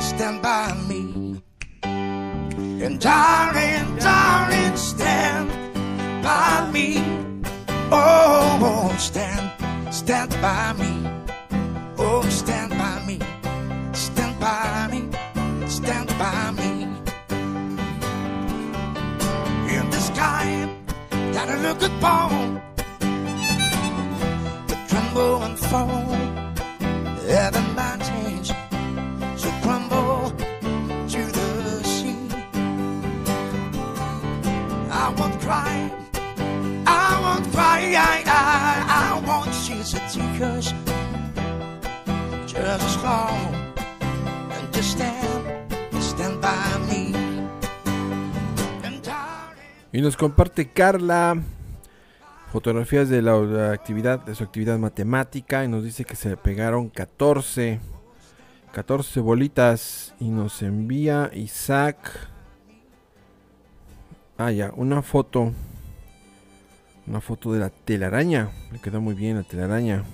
stand 0.00 0.40
by 0.40 0.72
me. 0.88 1.42
And 1.82 2.98
darling, 2.98 3.96
darling, 3.98 4.74
stand 4.74 5.50
by 6.22 6.70
me. 6.72 6.96
Oh, 7.92 8.58
oh, 8.62 8.96
stand, 8.96 9.52
stand 9.92 10.30
by 10.40 10.72
me. 10.78 11.06
Oh, 11.98 12.26
stand 12.30 12.70
by 12.70 13.04
me. 13.06 13.18
Stand 13.92 14.40
by 14.40 14.88
me. 14.90 15.68
Stand 15.68 16.08
by 16.16 16.52
me. 16.52 16.84
In 19.76 19.90
the 19.90 20.00
sky, 20.00 20.74
gotta 21.34 21.58
look 21.58 21.82
upon 21.82 22.62
the 24.68 24.76
tremble 24.88 25.42
and 25.42 25.58
fall. 25.58 26.45
The 27.26 27.60
mountains 27.74 28.52
should 29.36 29.62
crumble 29.62 30.30
to 31.10 31.22
the 31.32 31.82
sea. 31.82 32.16
I 34.92 35.12
won't 35.18 35.40
cry. 35.40 35.90
I 36.86 37.20
won't 37.20 37.52
cry. 37.52 37.94
I, 37.96 38.22
I, 38.26 39.26
won't 39.26 39.52
shed 39.52 39.84
tears. 40.08 40.72
Just 42.46 42.84
as 42.84 43.02
long 43.02 43.54
and 44.52 44.72
just 44.72 44.92
stand, 44.92 45.72
stand 46.00 46.40
by 46.40 46.78
me. 46.88 47.12
Y 49.92 50.00
nos 50.00 50.16
comparte 50.16 50.70
Carla 50.70 51.36
fotografías 52.56 53.10
de 53.10 53.20
la, 53.20 53.70
actividad, 53.70 54.20
de 54.20 54.34
su 54.34 54.42
actividad 54.42 54.78
matemática 54.78 55.62
y 55.62 55.68
nos 55.68 55.84
dice 55.84 56.06
que 56.06 56.16
se 56.16 56.30
le 56.30 56.36
pegaron 56.38 56.88
14, 56.88 57.80
14 58.72 59.20
bolitas 59.20 60.14
y 60.20 60.30
nos 60.30 60.62
envía 60.62 61.30
Isaac. 61.34 61.98
Ah, 64.38 64.50
ya, 64.52 64.72
una 64.74 65.02
foto. 65.02 65.52
Una 67.06 67.20
foto 67.20 67.52
de 67.52 67.60
la 67.60 67.68
telaraña. 67.68 68.48
Le 68.72 68.78
quedó 68.78 69.02
muy 69.02 69.12
bien 69.14 69.36
la 69.36 69.42
telaraña. 69.42 70.04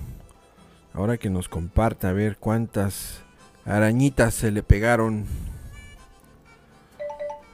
Ahora 0.93 1.15
que 1.17 1.29
nos 1.29 1.47
comparta 1.47 2.09
a 2.09 2.11
ver 2.13 2.35
cuántas 2.35 3.21
arañitas 3.63 4.33
se 4.33 4.51
le 4.51 4.63
pegaron. 4.63 5.23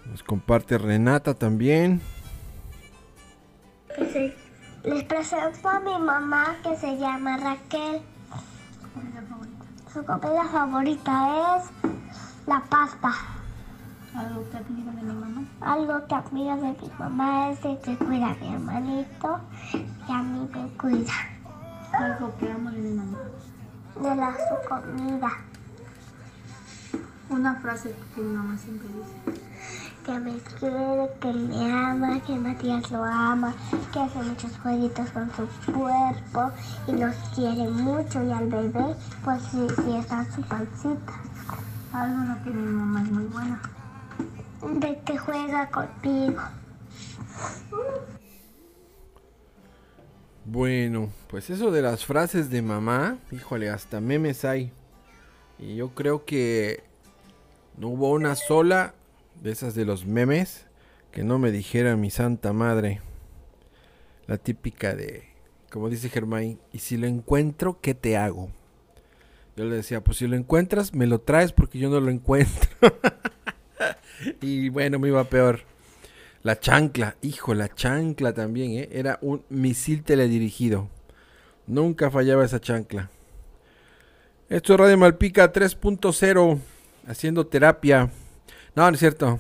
Nos 0.08 0.24
comparte 0.24 0.80
Renata 0.80 1.36
también. 1.36 2.02
Que 3.96 4.06
se- 4.08 4.39
les 4.84 5.04
presento 5.04 5.70
a 5.70 5.80
mi 5.80 5.98
mamá 5.98 6.56
que 6.64 6.76
se 6.78 6.98
llama 6.98 7.38
Raquel. 7.38 8.02
Su 9.94 10.06
comida 10.06 10.46
favorita 10.46 11.58
es 11.58 11.64
la 12.48 12.62
pasta. 12.70 13.12
¿Algo 14.16 14.50
que 14.50 14.58
admiro 14.58 14.92
de 14.92 15.02
mi 15.02 15.14
mamá? 15.14 15.44
Algo 15.62 16.08
que 16.08 16.16
admiro 16.16 16.56
de 16.58 16.72
mi 16.82 16.92
mamá 16.98 17.50
es 17.50 17.62
de 17.62 17.80
que 17.80 17.98
cuida 17.98 18.32
a 18.32 18.36
mi 18.36 18.54
hermanito 18.54 19.40
y 20.08 20.12
a 20.12 20.22
mí 20.24 20.50
me 20.54 20.70
cuida. 20.78 21.14
Algo 21.92 22.36
que 22.38 22.52
amo 22.52 22.72
de 22.72 22.78
mi 22.78 22.94
mamá. 22.94 23.18
De 24.02 24.16
la 24.16 24.34
su 24.34 24.70
comida. 24.70 25.32
Una 27.30 27.56
frase 27.56 27.96
que 28.16 28.22
mi 28.22 28.36
mamá 28.36 28.58
siempre 28.58 28.88
dice. 28.88 29.49
Que 30.10 30.20
me 30.20 30.38
quiere, 30.60 31.08
que 31.22 31.32
me 31.32 31.72
ama, 31.72 32.20
que 32.26 32.34
Matías 32.34 32.90
lo 32.90 33.04
ama, 33.04 33.54
que 33.94 34.00
hace 34.00 34.18
muchos 34.18 34.58
jueguitos 34.58 35.08
con 35.12 35.30
su 35.36 35.72
cuerpo 35.72 36.52
y 36.88 36.94
nos 36.94 37.16
quiere 37.36 37.70
mucho 37.70 38.24
y 38.24 38.32
al 38.32 38.48
bebé 38.48 38.96
pues 39.24 39.40
sí, 39.52 39.68
sí 39.76 39.96
está 39.98 40.26
su 40.34 40.42
pancita. 40.42 41.14
Algo 41.94 42.24
en 42.24 42.30
lo 42.30 42.44
que 42.44 42.50
mi 42.50 42.72
mamá 42.72 43.04
es 43.04 43.12
muy 43.12 43.26
buena. 43.26 43.62
De 44.80 45.00
que 45.02 45.16
juega 45.16 45.70
conmigo. 45.70 46.42
Bueno, 50.46 51.10
pues 51.28 51.52
eso 51.52 51.70
de 51.70 51.84
las 51.84 52.04
frases 52.04 52.50
de 52.50 52.64
mamá, 52.64 53.20
híjole, 53.32 53.70
hasta 53.70 54.02
memes 54.02 54.44
hay. 54.44 54.72
Y 55.60 55.76
yo 55.76 55.90
creo 55.90 56.26
que 56.26 56.82
no 57.78 57.90
hubo 57.90 58.10
una 58.10 58.34
sola 58.36 58.96
de 59.42 59.52
esas 59.52 59.76
de 59.76 59.86
los 59.86 60.06
memes 60.06 60.66
que 61.12 61.24
no 61.24 61.40
me 61.40 61.52
dijera 61.52 61.96
mi 61.96 62.12
santa 62.12 62.54
madre. 62.54 63.02
La 64.28 64.38
típica 64.38 64.96
de, 64.96 65.24
como 65.72 65.90
dice 65.90 66.10
Germain, 66.10 66.60
y 66.72 66.80
si 66.80 66.98
lo 66.98 67.08
encuentro, 67.08 67.80
¿qué 67.82 67.94
te 67.96 68.18
hago? 68.18 68.50
Yo 69.56 69.66
le 69.66 69.76
decía, 69.76 70.02
pues 70.04 70.18
si 70.18 70.28
lo 70.28 70.36
encuentras, 70.36 70.94
me 70.94 71.08
lo 71.08 71.20
traes 71.20 71.52
porque 71.52 71.80
yo 71.80 71.90
no 71.90 72.00
lo 72.00 72.12
encuentro. 72.12 72.70
y 74.42 74.70
bueno, 74.70 75.00
me 75.00 75.10
iba 75.10 75.24
peor. 75.24 75.62
La 76.44 76.60
chancla, 76.60 77.18
hijo, 77.22 77.54
la 77.54 77.74
chancla 77.74 78.34
también, 78.34 78.72
¿eh? 78.72 78.90
Era 78.92 79.20
un 79.22 79.44
misil 79.50 80.04
teledirigido. 80.04 80.88
Nunca 81.68 82.10
fallaba 82.10 82.46
esa 82.46 82.62
chancla. 82.62 83.10
Esto 84.48 84.74
es 84.74 84.80
Radio 84.80 84.98
Malpica 84.98 85.52
3.0, 85.52 86.60
haciendo 87.08 87.46
terapia. 87.46 88.10
No, 88.76 88.90
no 88.90 88.94
es 88.94 89.00
cierto. 89.00 89.40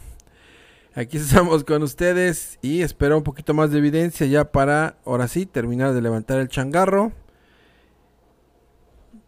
Aquí 0.93 1.17
estamos 1.17 1.63
con 1.63 1.83
ustedes 1.83 2.59
y 2.61 2.81
espero 2.81 3.17
un 3.17 3.23
poquito 3.23 3.53
más 3.53 3.71
de 3.71 3.77
evidencia 3.77 4.27
ya 4.27 4.51
para, 4.51 4.97
ahora 5.05 5.27
sí, 5.27 5.45
terminar 5.45 5.93
de 5.93 6.01
levantar 6.01 6.39
el 6.39 6.49
changarro 6.49 7.11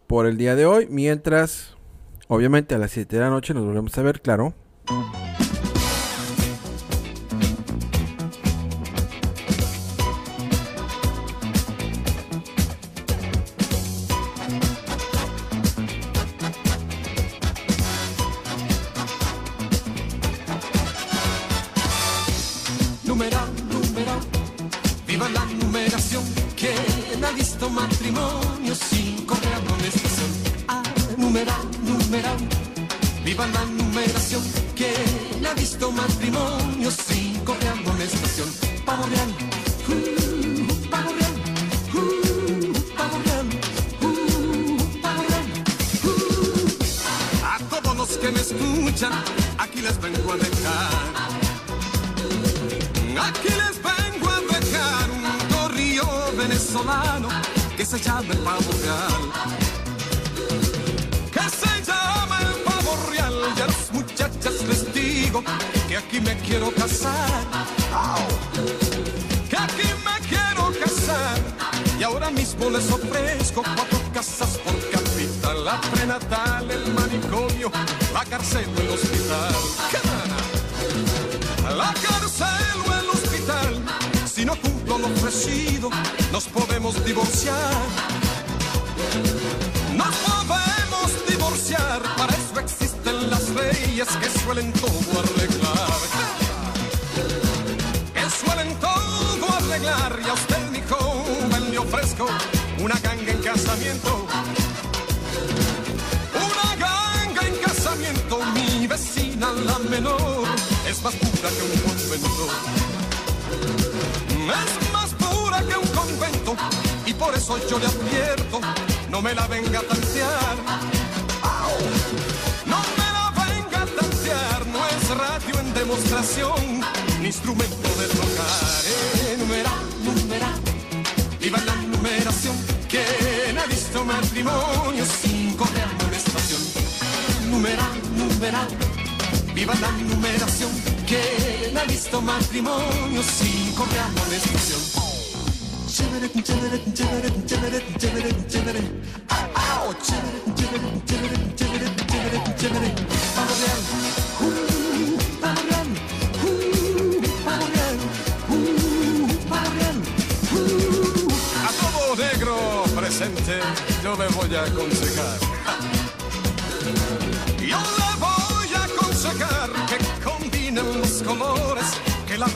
por 0.07 0.25
el 0.25 0.37
día 0.37 0.55
de 0.55 0.65
hoy. 0.65 0.87
Mientras, 0.89 1.77
obviamente 2.27 2.75
a 2.75 2.77
las 2.77 2.91
7 2.91 3.15
de 3.15 3.21
la 3.21 3.29
noche 3.29 3.53
nos 3.53 3.65
volvemos 3.65 3.97
a 3.97 4.01
ver, 4.01 4.21
claro. 4.21 4.53
Matrimonio 28.01 28.73
sin 28.73 29.25
correr 29.27 29.53
amonestación? 29.53 30.31
Ah, 30.67 30.81
numeral, 31.17 31.61
numeral, 31.83 32.37
viva 33.23 33.45
la 33.47 33.63
numeración. 33.65 34.41
¿Quién 34.75 35.45
ha 35.45 35.53
visto 35.53 35.91
matrimonio 35.91 36.20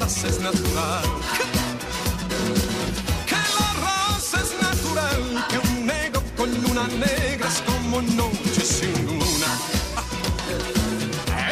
es 0.05 0.39
natural. 0.39 1.03
Que 3.25 3.35
la 3.35 3.69
raza 3.81 4.37
es 4.39 4.51
natural, 4.61 5.45
que 5.49 5.57
un 5.57 5.87
negro 5.87 6.21
con 6.37 6.51
luna 6.61 6.87
negra 6.87 7.47
es 7.47 7.61
como 7.65 8.03
noche 8.03 8.61
sin 8.61 8.93
luna. 9.07 9.49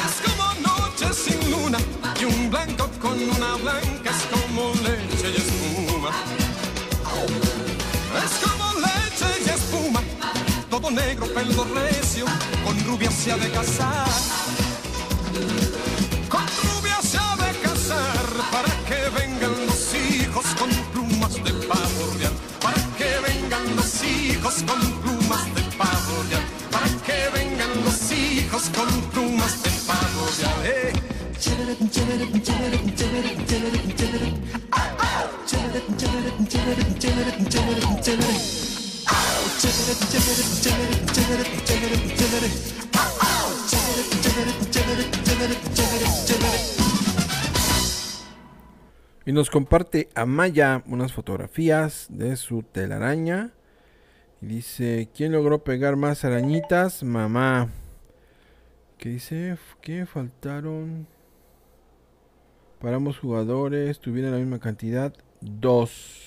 Es 0.06 0.16
como 0.26 0.46
noche 0.70 1.08
sin 1.14 1.50
luna, 1.50 1.80
y 2.22 2.26
un 2.26 2.52
blanco 2.52 2.88
con 3.02 3.20
una 3.24 3.56
blanca 3.56 4.12
es 4.12 4.24
como 4.32 4.72
leche 4.86 5.32
y 5.32 5.38
espuma. 5.42 6.12
Es 8.24 8.34
como 8.46 8.66
leche 8.86 9.30
y 9.46 9.50
espuma, 9.50 10.02
todo 10.70 10.92
negro, 10.92 11.26
pelo 11.34 11.64
recio, 11.74 12.26
con 12.64 12.80
rubia 12.86 13.10
se 13.10 13.32
ha 13.32 13.38
de 13.38 13.50
casar. 13.50 14.43
Y 49.26 49.32
nos 49.32 49.50
comparte 49.50 50.10
Amaya 50.16 50.84
unas 50.86 51.14
fotografías 51.14 52.08
de 52.10 52.36
su 52.36 52.64
telaraña. 52.64 53.52
Y 54.42 54.48
dice, 54.48 55.10
¿quién 55.16 55.32
logró 55.32 55.64
pegar 55.64 55.96
más 55.96 56.26
arañitas? 56.26 57.04
Mamá. 57.04 57.70
¿Qué 58.98 59.10
dice? 59.10 59.58
¿Qué 59.82 60.06
faltaron? 60.06 61.08
Para 62.82 62.98
ambos 62.98 63.18
jugadores 63.18 64.00
tuvieron 64.00 64.32
la 64.32 64.38
misma 64.40 64.60
cantidad. 64.60 65.14
Dos. 65.40 66.23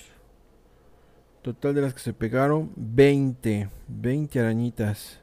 Total 1.47 1.77
de 1.77 1.81
las 1.81 1.95
que 1.95 2.01
se 2.01 2.13
pegaron, 2.13 2.73
20. 2.75 3.69
20 3.87 4.41
arañitas. 4.41 5.21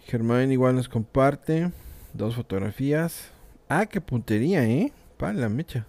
Germán 0.00 0.52
igual 0.52 0.74
nos 0.74 0.86
comparte 0.86 1.72
dos 2.12 2.36
fotografías. 2.36 3.30
Ah, 3.70 3.86
qué 3.86 4.02
puntería, 4.02 4.68
¿eh? 4.68 4.92
Para 5.16 5.32
la 5.32 5.48
mecha. 5.48 5.86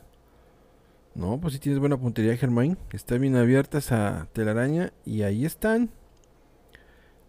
No, 1.16 1.38
pues 1.38 1.56
si 1.56 1.60
tienes 1.60 1.82
buena 1.82 1.98
puntería, 1.98 2.38
Germain. 2.38 2.78
Está 2.94 3.18
bien 3.18 3.36
abierta 3.36 3.80
esa 3.80 4.30
telaraña. 4.32 4.94
Y 5.04 5.24
ahí 5.24 5.46
están. 5.46 5.90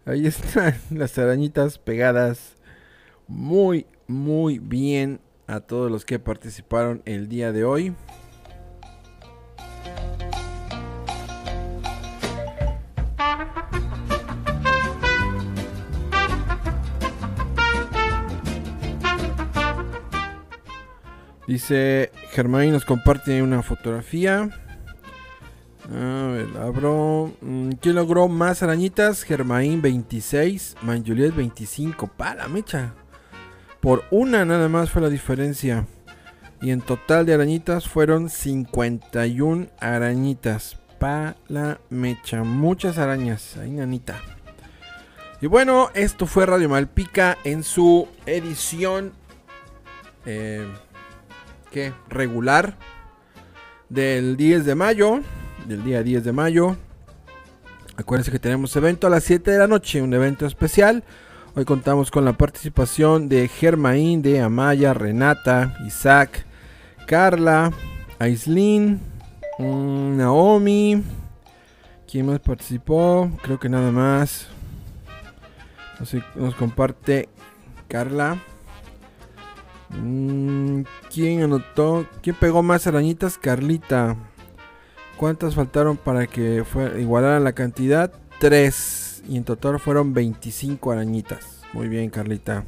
Ahí 0.05 0.27
están 0.27 0.75
las 0.91 1.17
arañitas 1.17 1.77
pegadas. 1.77 2.55
Muy, 3.27 3.85
muy 4.07 4.59
bien 4.59 5.19
a 5.45 5.59
todos 5.59 5.91
los 5.91 6.05
que 6.05 6.19
participaron 6.19 7.01
el 7.03 7.27
día 7.27 7.51
de 7.51 7.65
hoy. 7.65 7.93
Dice 21.47 22.11
Germain 22.31 22.71
nos 22.71 22.85
comparte 22.85 23.41
una 23.41 23.61
fotografía. 23.61 24.49
A 25.91 26.27
ver, 26.31 26.47
abro. 26.59 27.33
Mm, 27.41 27.71
¿Quién 27.81 27.95
logró 27.95 28.27
más 28.27 28.63
arañitas? 28.63 29.23
Germain 29.23 29.81
26, 29.81 30.77
Manjuliet 30.81 31.35
25. 31.35 32.07
Para 32.07 32.47
mecha. 32.47 32.93
Por 33.79 34.03
una 34.09 34.45
nada 34.45 34.67
más 34.67 34.89
fue 34.89 35.03
la 35.03 35.09
diferencia. 35.09 35.85
Y 36.61 36.71
en 36.71 36.81
total 36.81 37.27
de 37.27 37.35
arañitas 37.35 37.87
fueron 37.87 38.29
51 38.29 39.67
arañitas. 39.79 40.77
Pa 40.97 41.35
la 41.47 41.79
mecha. 41.91 42.43
Muchas 42.43 42.97
arañas. 42.97 43.57
Ahí, 43.57 43.69
nanita. 43.69 44.19
Y 45.41 45.47
bueno, 45.47 45.91
esto 45.93 46.25
fue 46.25 46.47
Radio 46.47 46.69
Malpica 46.69 47.37
en 47.43 47.61
su 47.61 48.07
edición. 48.25 49.13
Eh, 50.25 50.65
Regular. 52.09 52.77
Del 53.89 54.37
10 54.37 54.65
de 54.65 54.75
mayo. 54.75 55.21
Del 55.67 55.83
día 55.83 56.03
10 56.03 56.23
de 56.23 56.31
mayo. 56.31 56.77
Acuérdense 57.97 58.31
que 58.31 58.39
tenemos 58.39 58.75
evento 58.75 59.07
a 59.07 59.09
las 59.09 59.23
7 59.23 59.51
de 59.51 59.57
la 59.57 59.67
noche. 59.67 60.01
Un 60.01 60.13
evento 60.13 60.45
especial. 60.45 61.03
Hoy 61.55 61.65
contamos 61.65 62.11
con 62.11 62.25
la 62.25 62.33
participación 62.33 63.29
de 63.29 63.47
Germain, 63.47 64.21
de 64.21 64.41
Amaya, 64.41 64.93
Renata, 64.93 65.77
Isaac, 65.87 66.45
Carla, 67.07 67.71
Aislin, 68.19 68.99
mm, 69.57 70.17
Naomi. 70.17 71.03
¿Quién 72.09 72.25
más 72.25 72.39
participó? 72.39 73.31
Creo 73.41 73.59
que 73.59 73.69
nada 73.69 73.91
más. 73.91 74.47
Nos 76.35 76.55
comparte 76.55 77.29
Carla. 77.87 78.37
Mm, 79.89 80.81
¿Quién 81.13 81.43
anotó? 81.43 82.05
¿Quién 82.21 82.35
pegó 82.35 82.63
más 82.63 82.87
arañitas? 82.87 83.37
Carlita. 83.37 84.15
¿Cuántas 85.17 85.55
faltaron 85.55 85.97
para 85.97 86.27
que 86.27 86.63
fue, 86.63 87.01
igualaran 87.01 87.43
la 87.43 87.53
cantidad? 87.53 88.11
Tres. 88.39 89.23
Y 89.27 89.37
en 89.37 89.43
total 89.43 89.79
fueron 89.79 90.13
25 90.13 90.91
arañitas. 90.91 91.61
Muy 91.73 91.87
bien, 91.87 92.09
Carlita. 92.09 92.65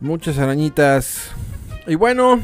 Muchas 0.00 0.38
arañitas. 0.38 1.30
Y 1.86 1.94
bueno, 1.94 2.40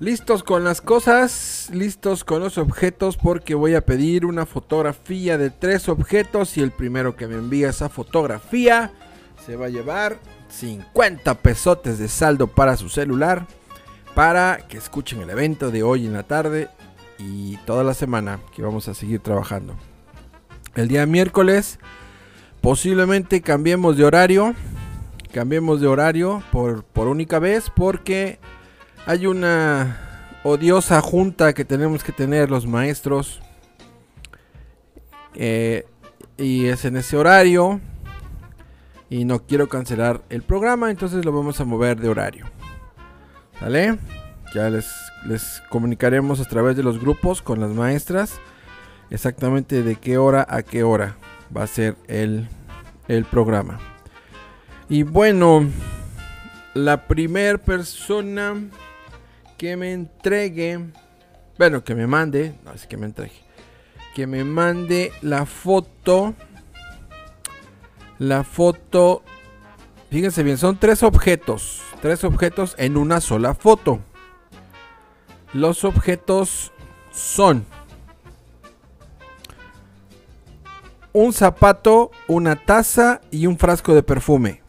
Listos 0.00 0.44
con 0.44 0.62
las 0.62 0.80
cosas, 0.80 1.70
listos 1.72 2.22
con 2.22 2.38
los 2.38 2.56
objetos 2.56 3.16
porque 3.16 3.56
voy 3.56 3.74
a 3.74 3.84
pedir 3.84 4.26
una 4.26 4.46
fotografía 4.46 5.36
de 5.38 5.50
tres 5.50 5.88
objetos 5.88 6.56
y 6.56 6.60
el 6.60 6.70
primero 6.70 7.16
que 7.16 7.26
me 7.26 7.34
envía 7.34 7.70
esa 7.70 7.88
fotografía 7.88 8.92
se 9.44 9.56
va 9.56 9.66
a 9.66 9.70
llevar 9.70 10.20
50 10.48 11.34
pesotes 11.34 11.98
de 11.98 12.08
saldo 12.08 12.46
para 12.46 12.76
su 12.76 12.88
celular 12.88 13.46
para 14.14 14.66
que 14.68 14.78
escuchen 14.78 15.20
el 15.20 15.30
evento 15.30 15.70
de 15.70 15.82
hoy 15.82 16.06
en 16.06 16.12
la 16.12 16.22
tarde 16.22 16.68
y 17.18 17.56
toda 17.58 17.84
la 17.84 17.94
semana 17.94 18.40
que 18.54 18.62
vamos 18.62 18.88
a 18.88 18.94
seguir 18.94 19.20
trabajando. 19.20 19.74
El 20.74 20.88
día 20.88 21.06
miércoles 21.06 21.78
posiblemente 22.60 23.40
cambiemos 23.40 23.96
de 23.96 24.04
horario, 24.04 24.54
cambiemos 25.32 25.80
de 25.80 25.86
horario 25.86 26.42
por, 26.50 26.84
por 26.84 27.08
única 27.08 27.38
vez 27.38 27.70
porque 27.74 28.38
hay 29.06 29.26
una 29.26 30.28
odiosa 30.42 31.00
junta 31.00 31.52
que 31.52 31.64
tenemos 31.64 32.02
que 32.02 32.12
tener 32.12 32.50
los 32.50 32.66
maestros. 32.66 33.40
eh, 35.34 35.86
y 36.36 36.66
es 36.66 36.84
en 36.84 36.96
ese 36.96 37.16
horario. 37.16 37.80
Y 39.10 39.24
no 39.24 39.46
quiero 39.46 39.68
cancelar 39.68 40.22
el 40.28 40.42
programa, 40.42 40.90
entonces 40.90 41.24
lo 41.24 41.32
vamos 41.32 41.60
a 41.60 41.64
mover 41.64 41.98
de 42.00 42.08
horario. 42.08 42.46
¿Vale? 43.60 43.98
Ya 44.54 44.70
les, 44.70 44.86
les 45.26 45.62
comunicaremos 45.70 46.40
a 46.40 46.44
través 46.44 46.76
de 46.76 46.82
los 46.82 47.00
grupos 47.00 47.42
con 47.42 47.60
las 47.60 47.70
maestras. 47.70 48.40
Exactamente 49.10 49.82
de 49.82 49.96
qué 49.96 50.18
hora 50.18 50.46
a 50.48 50.62
qué 50.62 50.82
hora 50.82 51.16
va 51.56 51.62
a 51.62 51.66
ser 51.66 51.96
el, 52.06 52.48
el 53.08 53.24
programa. 53.24 53.78
Y 54.88 55.02
bueno, 55.02 55.66
la 56.74 57.06
primer 57.06 57.58
persona 57.60 58.54
que 59.56 59.76
me 59.76 59.92
entregue, 59.92 60.78
bueno, 61.58 61.82
que 61.84 61.94
me 61.94 62.06
mande, 62.06 62.54
no 62.64 62.72
es 62.72 62.86
que 62.86 62.96
me 62.96 63.06
entregue, 63.06 63.44
que 64.14 64.26
me 64.26 64.44
mande 64.44 65.12
la 65.20 65.44
foto, 65.46 66.34
la 68.18 68.44
foto, 68.44 69.22
fíjense 70.10 70.42
bien, 70.42 70.58
son 70.58 70.78
tres 70.78 71.02
objetos, 71.02 71.82
tres 72.02 72.24
objetos 72.24 72.74
en 72.78 72.96
una 72.96 73.20
sola 73.20 73.54
foto. 73.54 74.00
Los 75.52 75.84
objetos 75.84 76.72
son 77.10 77.64
un 81.12 81.32
zapato, 81.32 82.10
una 82.26 82.56
taza 82.56 83.20
y 83.30 83.46
un 83.46 83.58
frasco 83.58 83.94
de 83.94 84.02
perfume. 84.02 84.62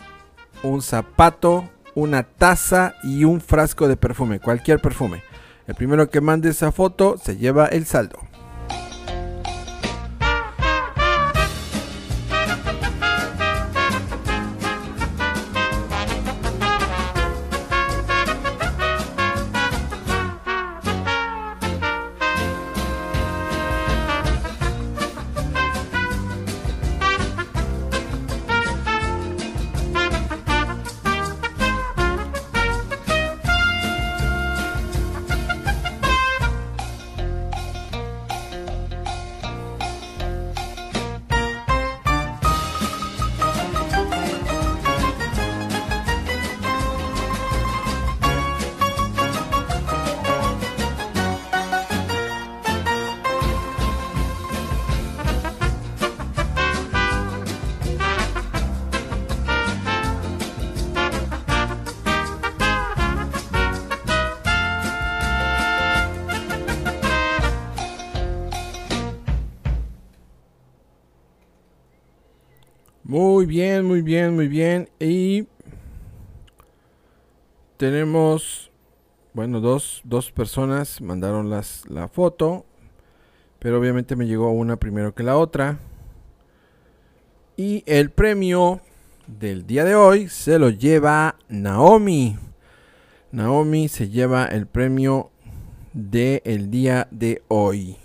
Un 0.63 0.81
zapato, 0.81 1.69
una 1.95 2.23
taza 2.23 2.95
y 3.03 3.23
un 3.23 3.41
frasco 3.41 3.88
de 3.88 3.97
perfume, 3.97 4.39
cualquier 4.39 4.80
perfume. 4.80 5.23
El 5.67 5.76
primero 5.76 6.09
que 6.09 6.21
mande 6.21 6.49
esa 6.49 6.71
foto 6.71 7.17
se 7.17 7.38
lleva 7.38 7.67
el 7.67 7.85
saldo. 7.85 8.19
Bien, 74.10 74.34
muy 74.34 74.48
bien. 74.48 74.90
Y 74.99 75.45
tenemos, 77.77 78.72
bueno, 79.36 79.61
dos, 79.61 80.02
dos 80.03 80.31
personas 80.31 80.99
mandaron 80.99 81.52
las, 81.52 81.88
la 81.88 82.07
foto. 82.07 82.65
Pero 83.60 83.77
obviamente 83.77 84.15
me 84.15 84.26
llegó 84.26 84.49
una 84.49 84.77
primero 84.77 85.14
que 85.14 85.22
la 85.22 85.38
otra. 85.38 85.77
Y 87.56 87.84
el 87.86 88.10
premio 88.10 88.81
del 89.27 89.68
día 89.68 89.86
de 89.86 89.94
hoy 89.94 90.27
se 90.27 90.57
lo 90.57 90.72
lleva 90.72 91.36
Naomi. 91.48 92.36
Naomi 93.31 93.90
se 93.90 94.10
lleva 94.10 94.45
el 94.45 94.65
premio 94.65 95.30
del 95.94 96.72
día 96.72 97.07
de 97.11 97.44
hoy. 97.48 97.98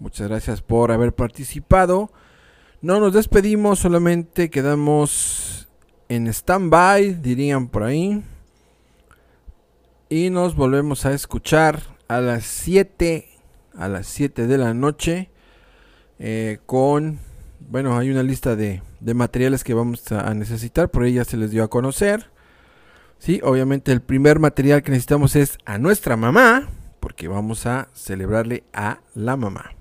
Muchas 0.00 0.28
gracias 0.28 0.60
por 0.60 0.92
haber 0.92 1.14
participado. 1.14 2.10
No 2.82 3.00
nos 3.00 3.14
despedimos, 3.14 3.78
solamente 3.80 4.50
quedamos 4.50 5.68
en 6.08 6.28
stand-by, 6.28 7.14
dirían 7.22 7.68
por 7.68 7.82
ahí. 7.82 8.22
Y 10.08 10.30
nos 10.30 10.54
volvemos 10.54 11.04
a 11.06 11.12
escuchar 11.12 11.82
a 12.06 12.20
las 12.20 12.44
7, 12.44 13.28
a 13.76 13.88
las 13.88 14.06
7 14.06 14.46
de 14.46 14.58
la 14.58 14.74
noche. 14.74 15.30
eh, 16.18 16.58
con, 16.64 17.18
bueno, 17.60 17.98
hay 17.98 18.10
una 18.10 18.22
lista 18.22 18.56
de, 18.56 18.82
de 19.00 19.14
materiales 19.14 19.64
que 19.64 19.74
vamos 19.74 20.10
a, 20.12 20.28
a 20.30 20.34
necesitar, 20.34 20.90
por 20.90 21.04
ella 21.04 21.24
se 21.24 21.36
les 21.36 21.50
dio 21.50 21.64
a 21.64 21.68
conocer. 21.68 22.30
Sí, 23.18 23.40
obviamente 23.42 23.92
el 23.92 24.00
primer 24.00 24.38
material 24.38 24.82
que 24.82 24.92
necesitamos 24.92 25.36
es 25.36 25.58
a 25.64 25.78
nuestra 25.78 26.16
mamá, 26.16 26.68
porque 27.00 27.28
vamos 27.28 27.66
a 27.66 27.88
celebrarle 27.94 28.64
a 28.72 29.00
la 29.14 29.36
mamá. 29.36 29.72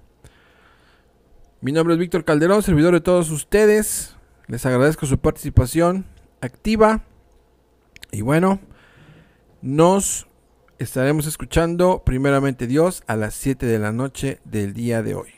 Mi 1.66 1.72
nombre 1.72 1.96
es 1.96 2.00
Víctor 2.00 2.24
Calderón, 2.24 2.62
servidor 2.62 2.94
de 2.94 3.02
todos 3.02 3.32
ustedes. 3.32 4.16
Les 4.46 4.64
agradezco 4.68 5.08
su 5.08 5.18
participación 5.18 6.06
activa. 6.40 7.02
Y 8.12 8.22
bueno, 8.22 8.60
nos 9.64 10.28
estaremos 10.78 11.26
escuchando 11.26 12.04
primeramente 12.06 12.68
Dios 12.68 13.02
a 13.08 13.16
las 13.16 13.34
7 13.34 13.66
de 13.66 13.80
la 13.80 13.92
noche 13.92 14.38
del 14.44 14.76
día 14.76 15.02
de 15.02 15.16
hoy. 15.16 15.32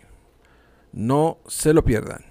No 0.91 1.37
se 1.47 1.73
lo 1.73 1.85
pierdan. 1.85 2.25